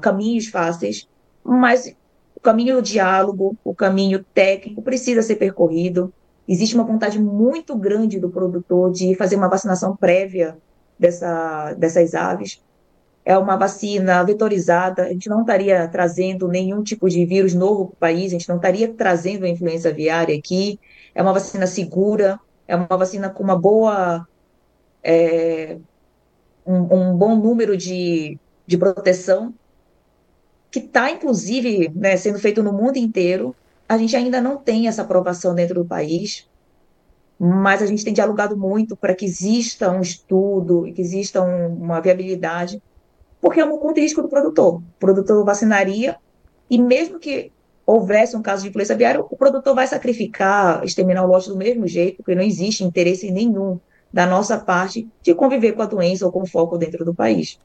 caminhos 0.01 0.47
fáceis, 0.47 1.07
mas 1.43 1.95
o 2.35 2.39
caminho 2.39 2.75
do 2.75 2.81
diálogo, 2.81 3.57
o 3.63 3.73
caminho 3.73 4.23
técnico 4.33 4.81
precisa 4.81 5.21
ser 5.21 5.35
percorrido. 5.37 6.13
Existe 6.47 6.75
uma 6.75 6.83
vontade 6.83 7.19
muito 7.19 7.75
grande 7.75 8.19
do 8.19 8.29
produtor 8.29 8.91
de 8.91 9.15
fazer 9.15 9.35
uma 9.35 9.49
vacinação 9.49 9.95
prévia 9.95 10.57
dessa, 10.97 11.73
dessas 11.73 12.13
aves. 12.13 12.61
É 13.25 13.37
uma 13.37 13.57
vacina 13.57 14.23
vetorizada, 14.23 15.03
a 15.03 15.09
gente 15.09 15.27
não 15.27 15.41
estaria 15.41 15.85
trazendo 15.89 16.47
nenhum 16.47 16.81
tipo 16.81 17.09
de 17.09 17.25
vírus 17.25 17.53
novo 17.53 17.87
para 17.87 17.93
o 17.93 17.97
país, 17.97 18.27
a 18.27 18.37
gente 18.37 18.47
não 18.47 18.55
estaria 18.55 18.87
trazendo 18.93 19.45
a 19.45 19.49
influenza 19.49 19.89
aviária 19.89 20.37
aqui. 20.37 20.79
É 21.13 21.21
uma 21.21 21.33
vacina 21.33 21.67
segura, 21.67 22.39
é 22.67 22.75
uma 22.75 22.97
vacina 22.97 23.29
com 23.29 23.43
uma 23.43 23.57
boa. 23.57 24.25
É, 25.03 25.77
um, 26.65 26.95
um 26.95 27.17
bom 27.17 27.35
número 27.35 27.75
de 27.75 28.37
de 28.67 28.77
proteção, 28.77 29.53
que 30.69 30.79
está, 30.79 31.09
inclusive, 31.09 31.89
né, 31.95 32.17
sendo 32.17 32.37
feito 32.37 32.61
no 32.61 32.73
mundo 32.73 32.97
inteiro. 32.97 33.55
A 33.87 33.97
gente 33.97 34.15
ainda 34.15 34.41
não 34.41 34.57
tem 34.57 34.87
essa 34.87 35.01
aprovação 35.01 35.55
dentro 35.55 35.75
do 35.75 35.85
país, 35.85 36.47
mas 37.39 37.81
a 37.81 37.85
gente 37.85 38.03
tem 38.03 38.13
dialogado 38.13 38.57
muito 38.57 38.95
para 38.95 39.15
que 39.15 39.23
exista 39.23 39.89
um 39.89 40.01
estudo 40.01 40.83
que 40.93 41.01
exista 41.01 41.41
um, 41.41 41.67
uma 41.75 42.01
viabilidade, 42.01 42.83
porque 43.39 43.61
é 43.61 43.65
um 43.65 43.77
conta 43.77 44.01
risco 44.01 44.21
do 44.21 44.27
produtor. 44.27 44.75
O 44.75 44.83
produtor 44.99 45.45
vacinaria, 45.45 46.17
e 46.69 46.77
mesmo 46.77 47.17
que 47.17 47.51
houvesse 47.85 48.35
um 48.35 48.41
caso 48.41 48.63
de 48.63 48.69
influenza 48.69 48.93
aviária, 48.93 49.21
o 49.21 49.37
produtor 49.37 49.73
vai 49.73 49.87
sacrificar, 49.87 50.83
exterminar 50.83 51.23
o 51.23 51.27
lote 51.27 51.47
do 51.47 51.55
mesmo 51.55 51.87
jeito, 51.87 52.17
porque 52.17 52.35
não 52.35 52.43
existe 52.43 52.83
interesse 52.83 53.31
nenhum 53.31 53.79
da 54.11 54.25
nossa 54.25 54.57
parte 54.57 55.07
de 55.21 55.33
conviver 55.33 55.73
com 55.73 55.81
a 55.81 55.85
doença 55.85 56.25
ou 56.25 56.31
com 56.31 56.41
o 56.41 56.45
foco 56.45 56.77
dentro 56.77 57.05
do 57.05 57.15
país. 57.15 57.57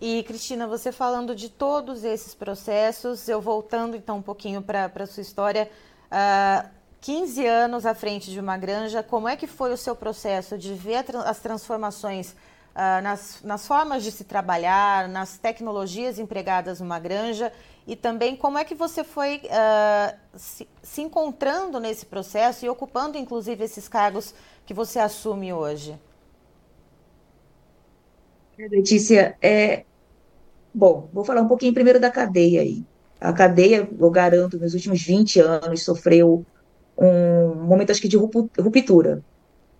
E, 0.00 0.22
Cristina, 0.22 0.66
você 0.66 0.92
falando 0.92 1.34
de 1.34 1.48
todos 1.48 2.04
esses 2.04 2.32
processos, 2.32 3.28
eu 3.28 3.40
voltando 3.40 3.96
então 3.96 4.18
um 4.18 4.22
pouquinho 4.22 4.62
para 4.62 4.90
a 4.94 5.06
sua 5.06 5.22
história, 5.22 5.68
uh, 6.04 6.06
ah, 6.12 6.66
15 7.00 7.44
anos 7.44 7.84
à 7.84 7.94
frente 7.94 8.30
de 8.30 8.38
uma 8.38 8.56
granja, 8.56 9.02
como 9.02 9.28
é 9.28 9.36
que 9.36 9.48
foi 9.48 9.72
o 9.72 9.76
seu 9.76 9.96
processo 9.96 10.56
de 10.56 10.72
ver 10.72 11.04
as 11.24 11.40
transformações 11.40 12.30
uh, 12.30 13.02
nas, 13.02 13.42
nas 13.42 13.66
formas 13.66 14.04
de 14.04 14.12
se 14.12 14.22
trabalhar, 14.22 15.08
nas 15.08 15.36
tecnologias 15.36 16.18
empregadas 16.20 16.80
numa 16.80 17.00
granja 17.00 17.52
e 17.84 17.96
também 17.96 18.36
como 18.36 18.56
é 18.56 18.64
que 18.64 18.76
você 18.76 19.02
foi 19.02 19.42
uh, 19.46 20.16
se, 20.36 20.68
se 20.80 21.02
encontrando 21.02 21.80
nesse 21.80 22.06
processo 22.06 22.64
e 22.64 22.68
ocupando 22.68 23.18
inclusive 23.18 23.64
esses 23.64 23.88
cargos 23.88 24.32
que 24.64 24.72
você 24.72 25.00
assume 25.00 25.52
hoje? 25.52 25.98
Letícia, 28.58 29.36
é, 29.40 29.84
Bom, 30.78 31.08
vou 31.12 31.24
falar 31.24 31.40
um 31.42 31.48
pouquinho 31.48 31.74
primeiro 31.74 31.98
da 31.98 32.10
cadeia 32.10 32.60
aí. 32.60 32.84
A 33.20 33.32
cadeia, 33.32 33.88
eu 33.98 34.10
garanto, 34.10 34.58
nos 34.58 34.74
últimos 34.74 35.02
20 35.02 35.40
anos 35.40 35.82
sofreu 35.82 36.46
um 36.96 37.54
momento, 37.64 37.90
acho 37.90 38.00
que, 38.00 38.08
de 38.08 38.16
ruptura. 38.16 39.22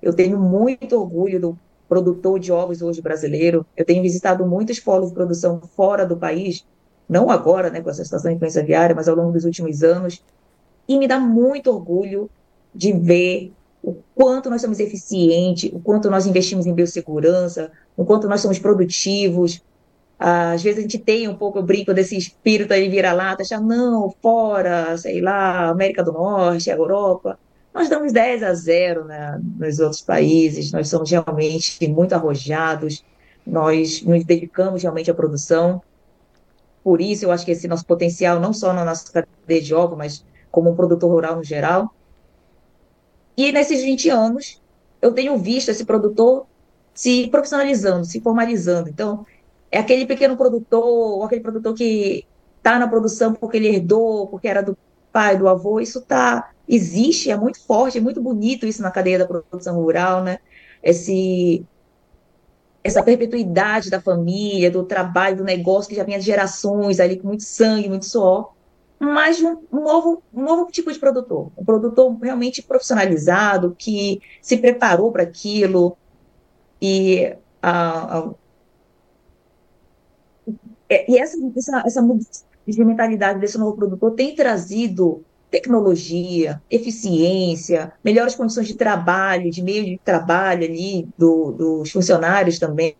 Eu 0.02 0.12
tenho 0.12 0.38
muito 0.38 0.96
orgulho 0.98 1.40
do 1.40 1.58
produtor 1.88 2.40
de 2.40 2.50
ovos 2.50 2.82
hoje 2.82 3.00
brasileiro. 3.00 3.64
Eu 3.76 3.84
tenho 3.84 4.02
visitado 4.02 4.46
muitos 4.46 4.80
polos 4.80 5.10
de 5.10 5.14
produção 5.14 5.60
fora 5.60 6.04
do 6.04 6.16
país, 6.16 6.66
não 7.08 7.30
agora, 7.30 7.70
né, 7.70 7.80
com 7.80 7.90
essa 7.90 8.04
situação 8.04 8.30
de 8.30 8.36
influência 8.36 8.62
aviária, 8.62 8.94
mas 8.94 9.08
ao 9.08 9.14
longo 9.14 9.32
dos 9.32 9.44
últimos 9.44 9.84
anos. 9.84 10.22
E 10.88 10.98
me 10.98 11.06
dá 11.06 11.20
muito 11.20 11.70
orgulho 11.70 12.28
de 12.74 12.92
ver 12.92 13.52
quanto 14.18 14.50
nós 14.50 14.60
somos 14.60 14.80
eficientes, 14.80 15.70
o 15.72 15.78
quanto 15.78 16.10
nós 16.10 16.26
investimos 16.26 16.66
em 16.66 16.74
biossegurança, 16.74 17.70
o 17.96 18.04
quanto 18.04 18.26
nós 18.26 18.40
somos 18.40 18.58
produtivos, 18.58 19.62
às 20.18 20.60
vezes 20.60 20.80
a 20.80 20.82
gente 20.82 20.98
tem 20.98 21.28
um 21.28 21.36
pouco, 21.36 21.60
o 21.60 21.62
brinco 21.62 21.94
desse 21.94 22.16
espírito 22.16 22.72
aí 22.74 22.88
vira-lata, 22.88 23.42
achar, 23.42 23.60
não, 23.60 24.12
fora, 24.20 24.98
sei 24.98 25.20
lá, 25.20 25.68
América 25.68 26.02
do 26.02 26.10
Norte, 26.10 26.68
Europa. 26.68 27.38
Nós 27.72 27.88
damos 27.88 28.12
10 28.12 28.42
a 28.42 28.52
0 28.52 29.04
né, 29.04 29.40
nos 29.56 29.78
outros 29.78 30.00
países, 30.00 30.72
nós 30.72 30.88
somos 30.88 31.08
realmente 31.08 31.86
muito 31.86 32.12
arrojados, 32.12 33.04
nós 33.46 34.02
nos 34.02 34.24
dedicamos 34.24 34.82
realmente 34.82 35.12
à 35.12 35.14
produção. 35.14 35.80
Por 36.82 37.00
isso, 37.00 37.24
eu 37.24 37.30
acho 37.30 37.44
que 37.44 37.52
esse 37.52 37.68
nosso 37.68 37.86
potencial, 37.86 38.40
não 38.40 38.52
só 38.52 38.72
na 38.72 38.84
nossa 38.84 39.12
cadeia 39.12 39.62
de 39.62 39.72
ovo, 39.72 39.94
mas 39.96 40.24
como 40.50 40.70
um 40.70 40.74
produtor 40.74 41.08
rural 41.08 41.36
no 41.36 41.44
geral. 41.44 41.94
E 43.38 43.52
nesses 43.52 43.82
20 43.82 44.10
anos, 44.10 44.60
eu 45.00 45.12
tenho 45.12 45.38
visto 45.38 45.68
esse 45.68 45.84
produtor 45.84 46.44
se 46.92 47.28
profissionalizando, 47.28 48.04
se 48.04 48.20
formalizando. 48.20 48.88
Então, 48.88 49.24
é 49.70 49.78
aquele 49.78 50.04
pequeno 50.06 50.36
produtor, 50.36 50.84
ou 50.84 51.22
aquele 51.22 51.40
produtor 51.40 51.72
que 51.72 52.26
está 52.56 52.80
na 52.80 52.88
produção 52.88 53.32
porque 53.32 53.56
ele 53.56 53.68
herdou, 53.68 54.26
porque 54.26 54.48
era 54.48 54.60
do 54.60 54.76
pai, 55.12 55.38
do 55.38 55.46
avô, 55.46 55.78
isso 55.78 56.00
tá 56.00 56.50
existe, 56.68 57.30
é 57.30 57.36
muito 57.36 57.64
forte, 57.64 57.98
é 57.98 58.00
muito 58.00 58.20
bonito 58.20 58.66
isso 58.66 58.82
na 58.82 58.90
cadeia 58.90 59.20
da 59.20 59.26
produção 59.26 59.76
rural, 59.76 60.24
né? 60.24 60.40
Esse 60.82 61.64
essa 62.82 63.04
perpetuidade 63.04 63.88
da 63.88 64.00
família, 64.00 64.68
do 64.68 64.82
trabalho, 64.82 65.36
do 65.36 65.44
negócio 65.44 65.88
que 65.88 65.94
já 65.94 66.02
vinha 66.02 66.18
de 66.18 66.24
gerações 66.26 66.98
ali 66.98 67.18
com 67.18 67.28
muito 67.28 67.44
sangue, 67.44 67.88
muito 67.88 68.06
suor. 68.06 68.52
Mas 68.98 69.40
um, 69.40 69.56
novo, 69.70 70.22
um 70.34 70.42
novo 70.42 70.70
tipo 70.70 70.92
de 70.92 70.98
produtor, 70.98 71.52
um 71.56 71.64
produtor 71.64 72.16
realmente 72.20 72.62
profissionalizado, 72.62 73.74
que 73.78 74.20
se 74.42 74.56
preparou 74.56 75.12
para 75.12 75.22
aquilo, 75.22 75.96
e, 76.82 77.34
a, 77.62 78.18
a, 78.18 78.30
e 80.90 81.18
essa, 81.18 81.36
essa, 81.56 81.82
essa 81.86 82.02
mudança 82.02 82.44
de 82.66 82.84
mentalidade 82.84 83.40
desse 83.40 83.56
novo 83.56 83.76
produtor 83.76 84.12
tem 84.12 84.34
trazido 84.34 85.24
tecnologia, 85.50 86.60
eficiência, 86.70 87.92
melhores 88.04 88.34
condições 88.34 88.66
de 88.66 88.74
trabalho, 88.74 89.50
de 89.50 89.62
meio 89.62 89.84
de 89.84 89.98
trabalho 90.04 90.64
ali 90.64 91.08
do, 91.16 91.52
dos 91.52 91.90
funcionários 91.90 92.58
também, 92.58 92.94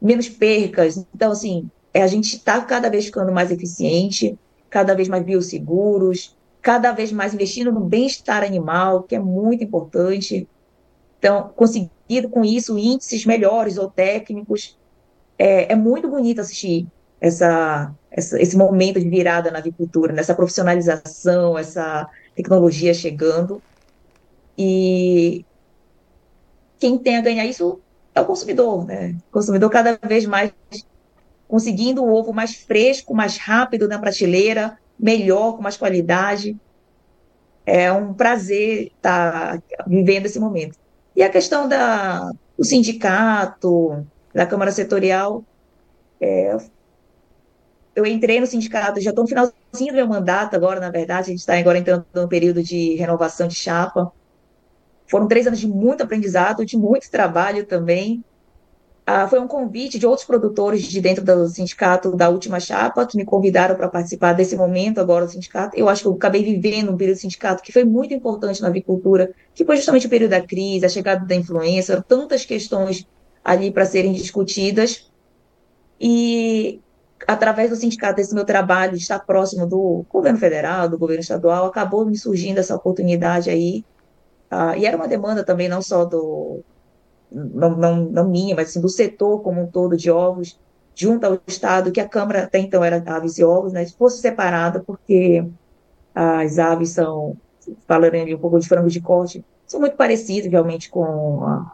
menos 0.00 0.28
percas. 0.28 1.04
Então, 1.14 1.32
assim, 1.32 1.68
é, 1.92 2.02
a 2.02 2.06
gente 2.06 2.36
está 2.36 2.60
cada 2.62 2.88
vez 2.88 3.04
ficando 3.04 3.30
mais 3.32 3.50
eficiente, 3.50 4.38
cada 4.72 4.94
vez 4.94 5.06
mais 5.06 5.22
biosseguros, 5.22 6.34
cada 6.62 6.92
vez 6.92 7.12
mais 7.12 7.34
investindo 7.34 7.70
no 7.70 7.80
bem-estar 7.80 8.42
animal, 8.42 9.02
que 9.02 9.14
é 9.14 9.18
muito 9.18 9.62
importante. 9.62 10.48
Então, 11.18 11.52
conseguido 11.54 12.30
com 12.30 12.42
isso 12.42 12.78
índices 12.78 13.26
melhores 13.26 13.76
ou 13.76 13.90
técnicos. 13.90 14.78
É, 15.38 15.72
é 15.72 15.76
muito 15.76 16.08
bonito 16.08 16.40
assistir 16.40 16.86
essa, 17.20 17.94
essa, 18.10 18.40
esse 18.40 18.56
momento 18.56 18.98
de 18.98 19.10
virada 19.10 19.50
na 19.50 19.58
avicultura, 19.58 20.10
nessa 20.10 20.34
profissionalização, 20.34 21.58
essa 21.58 22.08
tecnologia 22.34 22.94
chegando. 22.94 23.60
E 24.56 25.44
quem 26.78 26.96
tem 26.96 27.18
a 27.18 27.20
ganhar 27.20 27.44
isso 27.44 27.78
é 28.14 28.22
o 28.22 28.24
consumidor, 28.24 28.86
né? 28.86 29.16
O 29.28 29.32
consumidor 29.32 29.68
cada 29.68 29.98
vez 30.02 30.24
mais 30.24 30.50
conseguindo 31.52 32.02
o 32.02 32.10
ovo 32.10 32.32
mais 32.32 32.54
fresco, 32.54 33.14
mais 33.14 33.36
rápido 33.36 33.86
na 33.86 33.98
prateleira, 33.98 34.78
melhor, 34.98 35.54
com 35.54 35.62
mais 35.62 35.76
qualidade. 35.76 36.56
É 37.66 37.92
um 37.92 38.14
prazer 38.14 38.86
estar 38.86 39.62
vivendo 39.86 40.24
esse 40.24 40.40
momento. 40.40 40.78
E 41.14 41.22
a 41.22 41.28
questão 41.28 41.68
da, 41.68 42.30
do 42.56 42.64
sindicato, 42.64 44.02
da 44.32 44.46
Câmara 44.46 44.72
Setorial, 44.72 45.44
é, 46.18 46.56
eu 47.94 48.06
entrei 48.06 48.40
no 48.40 48.46
sindicato, 48.46 48.98
já 48.98 49.10
estou 49.10 49.24
no 49.24 49.28
finalzinho 49.28 49.92
do 49.92 49.96
meu 49.96 50.08
mandato 50.08 50.56
agora, 50.56 50.80
na 50.80 50.88
verdade, 50.88 51.24
a 51.26 51.32
gente 51.32 51.40
está 51.40 51.58
agora 51.58 51.76
entrando 51.76 52.06
num 52.14 52.28
período 52.28 52.62
de 52.62 52.94
renovação 52.94 53.46
de 53.46 53.56
chapa. 53.56 54.10
Foram 55.06 55.28
três 55.28 55.46
anos 55.46 55.60
de 55.60 55.68
muito 55.68 56.02
aprendizado, 56.02 56.64
de 56.64 56.78
muito 56.78 57.10
trabalho 57.10 57.66
também. 57.66 58.24
Ah, 59.04 59.26
foi 59.26 59.40
um 59.40 59.48
convite 59.48 59.98
de 59.98 60.06
outros 60.06 60.24
produtores 60.24 60.82
de 60.84 61.00
dentro 61.00 61.24
do 61.24 61.48
sindicato 61.48 62.14
da 62.14 62.28
última 62.28 62.60
chapa 62.60 63.04
que 63.04 63.16
me 63.16 63.24
convidaram 63.24 63.74
para 63.74 63.88
participar 63.88 64.32
desse 64.32 64.54
momento 64.54 65.00
agora 65.00 65.26
do 65.26 65.32
sindicato. 65.32 65.76
Eu 65.76 65.88
acho 65.88 66.02
que 66.02 66.08
eu 66.08 66.12
acabei 66.12 66.44
vivendo 66.44 66.92
um 66.92 66.96
período 66.96 67.16
do 67.16 67.20
sindicato 67.20 67.64
que 67.64 67.72
foi 67.72 67.84
muito 67.84 68.14
importante 68.14 68.62
na 68.62 68.68
avicultura, 68.68 69.34
que 69.54 69.64
foi 69.64 69.76
justamente 69.76 70.06
o 70.06 70.10
período 70.10 70.30
da 70.30 70.40
crise, 70.40 70.86
a 70.86 70.88
chegada 70.88 71.26
da 71.26 71.34
influência, 71.34 72.00
tantas 72.00 72.44
questões 72.44 73.04
ali 73.44 73.72
para 73.72 73.84
serem 73.84 74.12
discutidas. 74.12 75.10
E 76.00 76.80
através 77.26 77.70
do 77.70 77.76
sindicato, 77.76 78.16
desse 78.16 78.34
meu 78.34 78.44
trabalho, 78.44 78.94
estar 78.96 79.18
próximo 79.20 79.66
do 79.66 80.04
governo 80.08 80.38
federal, 80.38 80.88
do 80.88 80.98
governo 80.98 81.22
estadual, 81.22 81.66
acabou 81.66 82.06
me 82.06 82.16
surgindo 82.16 82.58
essa 82.58 82.76
oportunidade 82.76 83.50
aí. 83.50 83.84
Ah, 84.48 84.76
e 84.76 84.86
era 84.86 84.96
uma 84.96 85.08
demanda 85.08 85.44
também 85.44 85.68
não 85.68 85.82
só 85.82 86.04
do, 86.04 86.62
não, 87.32 87.76
não, 87.76 87.96
não 88.04 88.28
minha, 88.28 88.54
mas 88.54 88.68
assim, 88.68 88.80
do 88.80 88.88
setor 88.88 89.40
como 89.40 89.62
um 89.62 89.66
todo 89.66 89.96
de 89.96 90.10
ovos, 90.10 90.58
junto 90.94 91.24
ao 91.24 91.38
Estado, 91.46 91.90
que 91.90 92.00
a 92.00 92.08
Câmara 92.08 92.44
até 92.44 92.58
então 92.58 92.84
era 92.84 93.02
aves 93.06 93.38
e 93.38 93.44
ovos, 93.44 93.72
né, 93.72 93.86
fosse 93.86 94.20
separada, 94.20 94.80
porque 94.80 95.44
as 96.14 96.58
aves 96.58 96.90
são, 96.90 97.36
falando 97.86 98.14
ali 98.14 98.34
um 98.34 98.38
pouco 98.38 98.58
de 98.58 98.68
frango 98.68 98.90
de 98.90 99.00
corte, 99.00 99.44
são 99.66 99.80
muito 99.80 99.96
parecidas 99.96 100.50
realmente 100.50 100.90
com 100.90 101.44
a, 101.44 101.72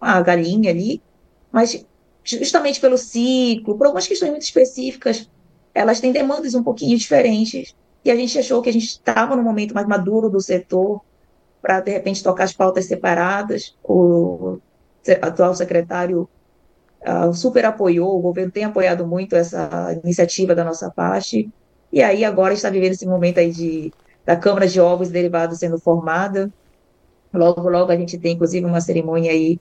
a 0.00 0.20
galinha 0.20 0.70
ali, 0.70 1.00
mas 1.52 1.86
justamente 2.24 2.80
pelo 2.80 2.98
ciclo, 2.98 3.76
por 3.76 3.86
algumas 3.86 4.06
questões 4.06 4.30
muito 4.30 4.42
específicas, 4.42 5.30
elas 5.74 6.00
têm 6.00 6.12
demandas 6.12 6.54
um 6.54 6.62
pouquinho 6.62 6.98
diferentes, 6.98 7.74
e 8.04 8.10
a 8.10 8.16
gente 8.16 8.38
achou 8.38 8.60
que 8.60 8.68
a 8.68 8.72
gente 8.72 8.86
estava 8.86 9.36
no 9.36 9.42
momento 9.42 9.74
mais 9.74 9.86
maduro 9.86 10.28
do 10.28 10.40
setor 10.40 11.00
para, 11.60 11.80
de 11.80 11.90
repente, 11.90 12.22
tocar 12.22 12.44
as 12.44 12.52
pautas 12.52 12.86
separadas, 12.86 13.76
o 13.82 14.58
atual 15.22 15.54
secretário 15.54 16.28
uh, 17.06 17.32
super 17.32 17.64
apoiou, 17.64 18.18
o 18.18 18.20
governo 18.20 18.52
tem 18.52 18.64
apoiado 18.64 19.06
muito 19.06 19.36
essa 19.36 19.98
iniciativa 20.02 20.54
da 20.54 20.64
nossa 20.64 20.90
parte, 20.90 21.50
e 21.92 22.02
aí 22.02 22.24
agora 22.24 22.54
está 22.54 22.68
vivendo 22.70 22.92
esse 22.92 23.06
momento 23.06 23.38
aí 23.38 23.50
de, 23.50 23.92
da 24.24 24.36
Câmara 24.36 24.66
de 24.66 24.80
Ovos 24.80 25.08
Derivados 25.08 25.58
sendo 25.58 25.78
formada, 25.78 26.52
logo, 27.32 27.68
logo 27.68 27.90
a 27.90 27.96
gente 27.96 28.18
tem, 28.18 28.34
inclusive, 28.34 28.66
uma 28.66 28.80
cerimônia 28.80 29.32
aí 29.32 29.60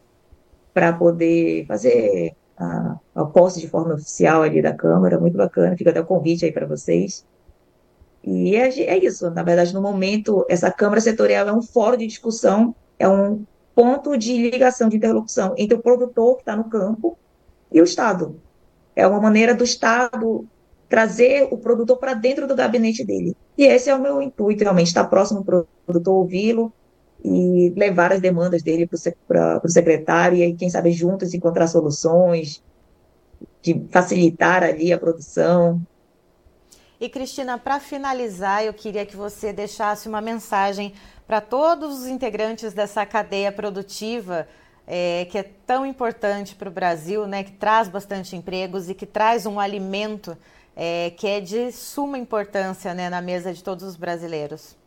para 0.73 0.93
poder 0.93 1.65
fazer 1.65 2.35
a, 2.57 2.97
a 3.15 3.25
posse 3.25 3.59
de 3.59 3.67
forma 3.67 3.93
oficial 3.93 4.41
ali 4.41 4.61
da 4.61 4.73
Câmara, 4.73 5.19
muito 5.19 5.37
bacana, 5.37 5.77
fica 5.77 5.91
até 5.91 6.01
o 6.01 6.05
convite 6.05 6.45
aí 6.45 6.51
para 6.51 6.65
vocês. 6.65 7.25
E 8.23 8.55
é, 8.55 8.67
é, 8.67 8.97
isso, 8.97 9.29
na 9.31 9.41
verdade, 9.41 9.73
no 9.73 9.81
momento, 9.81 10.45
essa 10.49 10.69
Câmara 10.69 10.99
Setorial 10.99 11.47
é 11.47 11.53
um 11.53 11.61
fórum 11.61 11.97
de 11.97 12.07
discussão, 12.07 12.75
é 12.99 13.07
um 13.07 13.45
ponto 13.77 14.17
de 14.17 14.49
ligação, 14.49 14.89
de 14.89 14.97
interlocução 14.97 15.53
entre 15.55 15.77
o 15.77 15.81
produtor 15.83 16.37
que 16.37 16.41
está 16.41 16.55
no 16.55 16.63
campo 16.63 17.15
e 17.71 17.79
o 17.79 17.83
Estado. 17.83 18.41
É 18.95 19.05
uma 19.05 19.21
maneira 19.21 19.53
do 19.53 19.63
Estado 19.63 20.47
trazer 20.89 21.47
o 21.51 21.59
produtor 21.59 21.97
para 21.97 22.15
dentro 22.15 22.47
do 22.47 22.55
gabinete 22.55 23.05
dele. 23.05 23.37
E 23.55 23.65
esse 23.65 23.87
é 23.87 23.93
o 23.93 24.01
meu 24.01 24.19
intuito, 24.19 24.63
realmente, 24.63 24.87
estar 24.87 25.03
próximo 25.03 25.43
do 25.43 25.67
produtor, 25.85 26.15
ouvi-lo 26.15 26.73
e 27.23 27.71
levar 27.77 28.11
as 28.11 28.19
demandas 28.19 28.63
dele 28.63 28.89
para 29.27 29.61
o 29.63 29.69
secretário, 29.69 30.39
e 30.39 30.41
aí, 30.41 30.55
quem 30.55 30.71
sabe, 30.71 30.91
juntos 30.91 31.35
encontrar 31.35 31.67
soluções, 31.67 32.63
de 33.61 33.85
facilitar 33.91 34.63
ali 34.63 34.91
a 34.91 34.97
produção. 34.97 35.79
E, 36.99 37.07
Cristina, 37.07 37.57
para 37.59 37.79
finalizar, 37.79 38.63
eu 38.63 38.73
queria 38.73 39.05
que 39.05 39.15
você 39.15 39.53
deixasse 39.53 40.09
uma 40.09 40.19
mensagem 40.19 40.93
para 41.27 41.39
todos 41.39 41.99
os 41.99 42.07
integrantes 42.07 42.73
dessa 42.73 43.05
cadeia 43.05 43.51
produtiva 43.51 44.47
é, 44.87 45.27
que 45.29 45.37
é 45.37 45.43
tão 45.43 45.85
importante 45.85 46.55
para 46.55 46.69
o 46.69 46.71
Brasil, 46.71 47.27
né, 47.27 47.43
que 47.43 47.51
traz 47.51 47.89
bastante 47.89 48.35
empregos 48.35 48.89
e 48.89 48.95
que 48.95 49.05
traz 49.05 49.45
um 49.45 49.59
alimento 49.59 50.35
é, 50.75 51.11
que 51.11 51.27
é 51.27 51.41
de 51.41 51.71
suma 51.71 52.17
importância 52.17 52.93
né, 52.93 53.09
na 53.09 53.21
mesa 53.21 53.53
de 53.53 53.61
todos 53.61 53.83
os 53.83 53.97
brasileiros? 53.97 54.77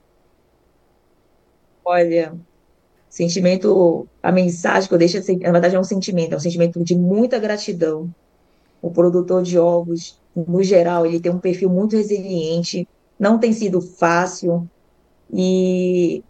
Olha, 1.85 2.35
sentimento, 3.09 4.09
a 4.23 4.33
mensagem 4.33 4.89
que 4.89 4.95
eu 4.95 4.99
deixo, 4.99 5.19
na 5.19 5.53
verdade, 5.53 5.77
é 5.77 5.81
um 5.81 5.85
sentimento, 5.85 6.33
é 6.33 6.37
um 6.37 6.41
sentimento 6.41 6.83
de 6.83 6.97
muita 6.97 7.39
gratidão. 7.39 8.09
O 8.83 8.91
produtor 8.91 9.43
de 9.43 9.59
ovos, 9.59 10.21
no 10.35 10.63
geral, 10.63 11.05
ele 11.05 11.21
tem 11.21 11.33
um 11.33 11.39
perfil 11.39 11.69
muito 11.69 11.97
resiliente, 11.97 12.89
não 13.19 13.39
tem 13.39 13.53
sido 13.53 13.81
fácil, 13.81 14.69
e 15.33 16.25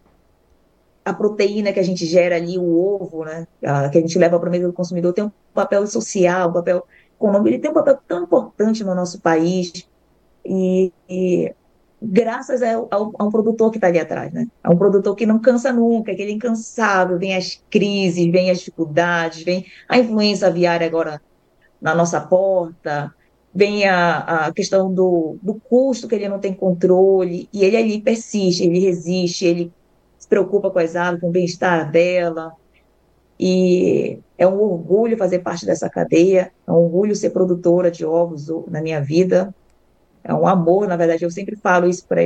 a 1.05 1.15
proteína 1.15 1.73
que 1.73 1.81
a 1.81 1.85
gente 1.85 2.05
gera 2.05 2.37
ali, 2.37 2.59
o 2.59 2.79
ovo, 2.79 3.25
né, 3.25 3.47
que 3.91 3.99
a 3.99 4.01
gente 4.01 4.19
leva 4.19 4.39
para 4.39 4.49
o 4.49 4.51
meio 4.51 4.67
do 4.67 4.73
consumidor, 4.73 5.13
tem 5.13 5.25
um 5.25 5.33
papel 5.55 5.87
social, 5.87 6.51
um 6.51 6.53
papel 6.53 6.85
econômico, 7.17 7.49
ele 7.49 7.59
tem 7.59 7.71
um 7.71 7.75
papel 7.75 7.99
tão 8.07 8.25
importante 8.25 8.85
no 8.85 8.95
nosso 8.95 9.21
país, 9.21 9.87
e, 10.45 10.93
e 11.09 11.55
graças 12.03 12.63
a, 12.63 12.79
a, 12.79 12.97
a, 13.19 13.25
um 13.25 13.31
produtor 13.31 13.71
que 13.71 13.77
está 13.77 13.89
ali 13.89 13.99
atrás, 13.99 14.33
né? 14.33 14.47
A 14.63 14.71
um 14.71 14.77
produtor 14.77 15.15
que 15.15 15.27
não 15.27 15.39
cansa 15.39 15.73
nunca, 15.73 16.15
que 16.15 16.23
ele 16.23 16.33
é 16.33 16.35
incansável, 16.35 17.19
vem 17.19 17.37
as 17.37 17.63
crises, 17.69 18.31
vem 18.31 18.51
as 18.51 18.59
dificuldades, 18.59 19.43
vem 19.43 19.67
a 19.89 19.99
influência 19.99 20.49
aviária 20.49 20.87
agora 20.87 21.21
na 21.81 21.95
nossa 21.95 22.21
porta, 22.21 23.13
vem 23.55 23.89
a, 23.89 24.47
a 24.47 24.53
questão 24.53 24.93
do, 24.93 25.37
do 25.43 25.55
custo 25.55 26.07
que 26.07 26.15
ele 26.15 26.29
não 26.29 26.39
tem 26.39 26.55
controle, 26.55 27.49
e 27.53 27.65
ele 27.65 27.77
ali 27.77 28.01
persiste, 28.01 28.65
ele 28.65 28.79
resiste, 28.79 29.45
ele 29.45 29.73
preocupa 30.29 30.71
com 30.71 30.79
as 30.79 30.95
aves, 30.95 31.21
com 31.21 31.29
o 31.29 31.33
bem-estar 31.33 31.91
dela. 31.91 32.53
E 33.39 34.21
é 34.39 34.47
um 34.47 34.61
orgulho 34.61 35.17
fazer 35.17 35.41
parte 35.41 35.67
dessa 35.67 35.91
cadeia, 35.91 36.53
é 36.67 36.71
um 36.71 36.77
orgulho 36.77 37.17
ser 37.17 37.31
produtora 37.31 37.91
de 37.91 38.05
ovos 38.05 38.49
na 38.69 38.81
minha 38.81 39.01
vida. 39.01 39.53
É 40.23 40.33
um 40.33 40.47
amor, 40.47 40.87
na 40.87 40.97
verdade, 40.97 41.25
eu 41.25 41.31
sempre 41.31 41.57
falo 41.57 41.89
isso 41.89 42.07
para 42.07 42.21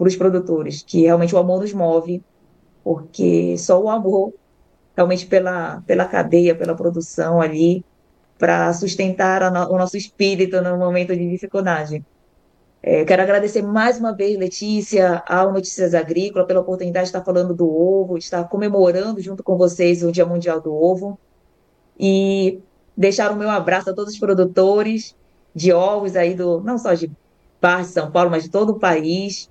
os 0.00 0.16
produtores, 0.16 0.82
que 0.82 1.02
realmente 1.02 1.34
o 1.34 1.38
amor 1.38 1.60
nos 1.60 1.72
move, 1.72 2.22
porque 2.82 3.58
só 3.58 3.82
o 3.82 3.90
amor, 3.90 4.32
realmente 4.96 5.26
pela, 5.26 5.82
pela 5.86 6.06
cadeia, 6.06 6.54
pela 6.54 6.74
produção 6.74 7.40
ali, 7.40 7.84
para 8.38 8.72
sustentar 8.72 9.50
no, 9.50 9.72
o 9.72 9.78
nosso 9.78 9.96
espírito 9.96 10.60
no 10.60 10.76
momento 10.76 11.14
de 11.16 11.28
dificuldade. 11.28 12.04
É, 12.82 13.04
quero 13.04 13.22
agradecer 13.22 13.62
mais 13.62 13.98
uma 13.98 14.14
vez, 14.14 14.38
Letícia, 14.38 15.22
ao 15.26 15.52
Notícias 15.52 15.94
Agrícola, 15.94 16.46
pela 16.46 16.60
oportunidade 16.60 17.06
de 17.06 17.08
estar 17.08 17.24
falando 17.24 17.52
do 17.52 17.68
ovo, 17.68 18.18
de 18.18 18.24
estar 18.24 18.44
comemorando 18.44 19.20
junto 19.20 19.42
com 19.42 19.56
vocês 19.56 20.02
o 20.02 20.12
Dia 20.12 20.24
Mundial 20.24 20.60
do 20.60 20.72
Ovo. 20.72 21.18
E 21.98 22.60
deixar 22.96 23.32
o 23.32 23.36
meu 23.36 23.50
abraço 23.50 23.90
a 23.90 23.94
todos 23.94 24.12
os 24.12 24.20
produtores 24.20 25.16
de 25.54 25.72
ovos 25.72 26.14
aí, 26.14 26.34
do, 26.34 26.60
não 26.60 26.78
só 26.78 26.94
de 26.94 27.10
parte 27.60 27.88
de 27.88 27.94
São 27.94 28.10
Paulo, 28.10 28.30
mas 28.30 28.44
de 28.44 28.50
todo 28.50 28.70
o 28.70 28.78
país, 28.78 29.50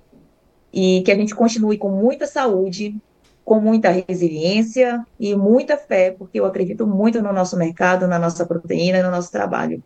e 0.72 1.02
que 1.04 1.12
a 1.12 1.16
gente 1.16 1.34
continue 1.34 1.76
com 1.76 1.90
muita 1.90 2.26
saúde, 2.26 2.96
com 3.46 3.60
muita 3.60 3.90
resiliência 3.90 5.06
e 5.20 5.34
muita 5.36 5.78
fé, 5.78 6.12
porque 6.12 6.40
eu 6.40 6.46
acredito 6.46 6.86
muito 6.86 7.22
no 7.22 7.32
nosso 7.32 7.56
mercado, 7.56 8.08
na 8.08 8.18
nossa 8.18 8.46
proteína, 8.46 9.02
no 9.04 9.10
nosso 9.12 9.32
trabalho. 9.32 9.82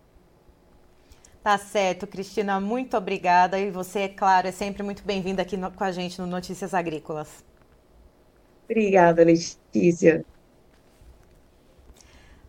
Tá 1.43 1.59
certo, 1.59 2.07
Cristina, 2.07 2.59
muito 2.61 2.97
obrigada. 2.97 3.59
E 3.59 3.71
você, 3.71 4.01
é 4.01 4.09
claro, 4.09 4.49
é 4.49 4.53
sempre 4.53 4.83
muito 4.83 5.05
bem-vinda 5.05 5.43
aqui 5.43 5.57
no, 5.57 5.71
com 5.71 5.85
a 5.85 5.93
gente 5.93 6.19
no 6.21 6.27
Notícias 6.27 6.73
Agrícolas. 6.75 7.45
Obrigada, 8.69 9.25
Letícia. 9.25 10.25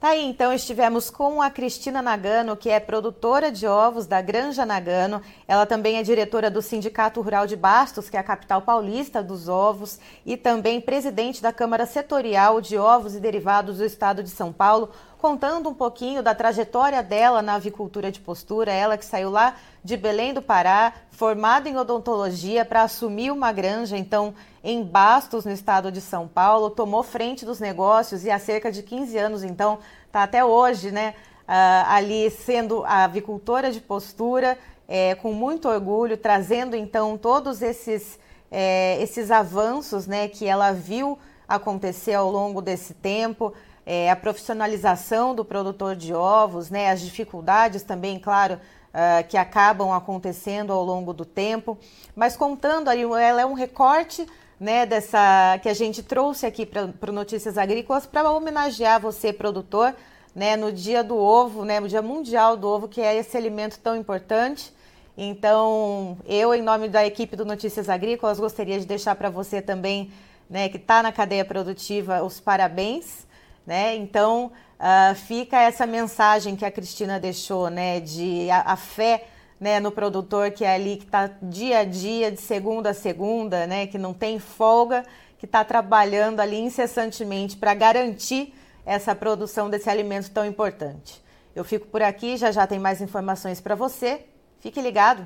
Tá 0.01 0.09
aí, 0.09 0.25
então 0.25 0.51
estivemos 0.51 1.11
com 1.11 1.43
a 1.43 1.51
Cristina 1.51 2.01
Nagano, 2.01 2.57
que 2.57 2.71
é 2.71 2.79
produtora 2.79 3.51
de 3.51 3.67
ovos 3.67 4.07
da 4.07 4.19
Granja 4.19 4.65
Nagano. 4.65 5.21
Ela 5.47 5.63
também 5.63 5.97
é 5.97 6.01
diretora 6.01 6.49
do 6.49 6.59
Sindicato 6.59 7.21
Rural 7.21 7.45
de 7.45 7.55
Bastos, 7.55 8.09
que 8.09 8.17
é 8.17 8.19
a 8.19 8.23
capital 8.23 8.63
paulista 8.63 9.21
dos 9.21 9.47
ovos, 9.47 9.99
e 10.25 10.35
também 10.35 10.81
presidente 10.81 11.39
da 11.39 11.53
Câmara 11.53 11.85
Setorial 11.85 12.59
de 12.59 12.79
Ovos 12.79 13.13
e 13.13 13.19
Derivados 13.19 13.77
do 13.77 13.85
Estado 13.85 14.23
de 14.23 14.31
São 14.31 14.51
Paulo 14.51 14.89
contando 15.21 15.69
um 15.69 15.73
pouquinho 15.73 16.23
da 16.23 16.33
trajetória 16.33 17.03
dela 17.03 17.43
na 17.43 17.53
avicultura 17.53 18.11
de 18.11 18.19
postura, 18.19 18.71
ela 18.73 18.97
que 18.97 19.05
saiu 19.05 19.29
lá 19.29 19.55
de 19.83 19.95
Belém 19.95 20.33
do 20.33 20.41
Pará, 20.41 20.93
formada 21.11 21.69
em 21.69 21.77
odontologia 21.77 22.65
para 22.65 22.81
assumir 22.81 23.29
uma 23.31 23.51
granja, 23.51 23.95
então 23.95 24.33
em 24.63 24.83
Bastos, 24.83 25.45
no 25.45 25.51
estado 25.51 25.91
de 25.91 26.01
São 26.01 26.27
Paulo, 26.27 26.71
tomou 26.71 27.03
frente 27.03 27.45
dos 27.45 27.59
negócios 27.59 28.25
e 28.25 28.31
há 28.31 28.39
cerca 28.39 28.71
de 28.71 28.81
15 28.81 29.15
anos, 29.19 29.43
então, 29.43 29.77
está 30.07 30.23
até 30.23 30.43
hoje, 30.43 30.89
né, 30.89 31.13
uh, 31.47 31.89
ali 31.89 32.31
sendo 32.31 32.83
a 32.83 33.03
avicultora 33.03 33.71
de 33.71 33.79
postura, 33.79 34.57
é, 34.87 35.13
com 35.13 35.31
muito 35.33 35.69
orgulho, 35.69 36.17
trazendo 36.17 36.75
então 36.75 37.15
todos 37.15 37.61
esses, 37.61 38.19
é, 38.49 38.99
esses 38.99 39.29
avanços, 39.29 40.07
né, 40.07 40.27
que 40.27 40.47
ela 40.47 40.71
viu 40.71 41.19
acontecer 41.47 42.15
ao 42.15 42.31
longo 42.31 42.59
desse 42.59 42.95
tempo 42.95 43.53
é, 43.85 44.09
a 44.09 44.15
profissionalização 44.15 45.33
do 45.33 45.43
produtor 45.43 45.95
de 45.95 46.13
ovos, 46.13 46.69
né, 46.69 46.91
as 46.91 47.01
dificuldades 47.01 47.83
também, 47.83 48.19
claro, 48.19 48.55
uh, 48.55 49.27
que 49.27 49.37
acabam 49.37 49.91
acontecendo 49.91 50.71
ao 50.71 50.83
longo 50.83 51.13
do 51.13 51.25
tempo, 51.25 51.77
mas 52.15 52.35
contando 52.35 52.89
aí, 52.89 53.01
ela 53.01 53.41
é 53.41 53.45
um 53.45 53.53
recorte 53.53 54.27
né, 54.59 54.85
dessa 54.85 55.59
que 55.61 55.69
a 55.69 55.73
gente 55.73 56.03
trouxe 56.03 56.45
aqui 56.45 56.65
para 56.65 57.11
Notícias 57.11 57.57
Agrícolas 57.57 58.05
para 58.05 58.31
homenagear 58.31 59.01
você, 59.01 59.33
produtor, 59.33 59.95
né, 60.35 60.55
no 60.55 60.71
dia 60.71 61.03
do 61.03 61.17
ovo, 61.17 61.65
né, 61.65 61.79
no 61.79 61.87
dia 61.87 62.01
mundial 62.01 62.55
do 62.55 62.67
ovo, 62.67 62.87
que 62.87 63.01
é 63.01 63.15
esse 63.15 63.35
alimento 63.35 63.79
tão 63.79 63.95
importante. 63.95 64.71
Então, 65.17 66.17
eu, 66.25 66.53
em 66.53 66.61
nome 66.61 66.87
da 66.87 67.05
equipe 67.05 67.35
do 67.35 67.43
Notícias 67.43 67.89
Agrícolas, 67.89 68.39
gostaria 68.39 68.79
de 68.79 68.85
deixar 68.85 69.15
para 69.15 69.29
você 69.29 69.61
também, 69.61 70.11
né, 70.49 70.69
que 70.69 70.77
está 70.77 71.01
na 71.03 71.11
cadeia 71.11 71.43
produtiva, 71.43 72.23
os 72.23 72.39
parabéns 72.39 73.25
né? 73.71 73.95
Então 73.95 74.51
uh, 74.77 75.15
fica 75.15 75.57
essa 75.57 75.87
mensagem 75.87 76.57
que 76.57 76.65
a 76.65 76.69
Cristina 76.69 77.17
deixou, 77.17 77.69
né? 77.69 78.01
De 78.01 78.51
a, 78.51 78.73
a 78.73 78.75
fé 78.75 79.27
né, 79.57 79.79
no 79.79 79.93
produtor 79.93 80.51
que 80.51 80.65
é 80.65 80.75
ali 80.75 80.97
que 80.97 81.05
está 81.05 81.27
dia 81.41 81.79
a 81.79 81.83
dia, 81.85 82.29
de 82.29 82.41
segunda 82.41 82.89
a 82.89 82.93
segunda, 82.93 83.65
né? 83.65 83.87
Que 83.87 83.97
não 83.97 84.13
tem 84.13 84.39
folga, 84.39 85.05
que 85.39 85.45
está 85.45 85.63
trabalhando 85.63 86.41
ali 86.41 86.59
incessantemente 86.59 87.55
para 87.55 87.73
garantir 87.73 88.53
essa 88.85 89.15
produção 89.15 89.69
desse 89.69 89.89
alimento 89.89 90.29
tão 90.31 90.45
importante. 90.45 91.23
Eu 91.55 91.63
fico 91.63 91.87
por 91.87 92.01
aqui, 92.01 92.35
já 92.35 92.51
já 92.51 92.67
tem 92.67 92.77
mais 92.77 92.99
informações 92.99 93.61
para 93.61 93.73
você. 93.73 94.25
Fique 94.59 94.81
ligado. 94.81 95.25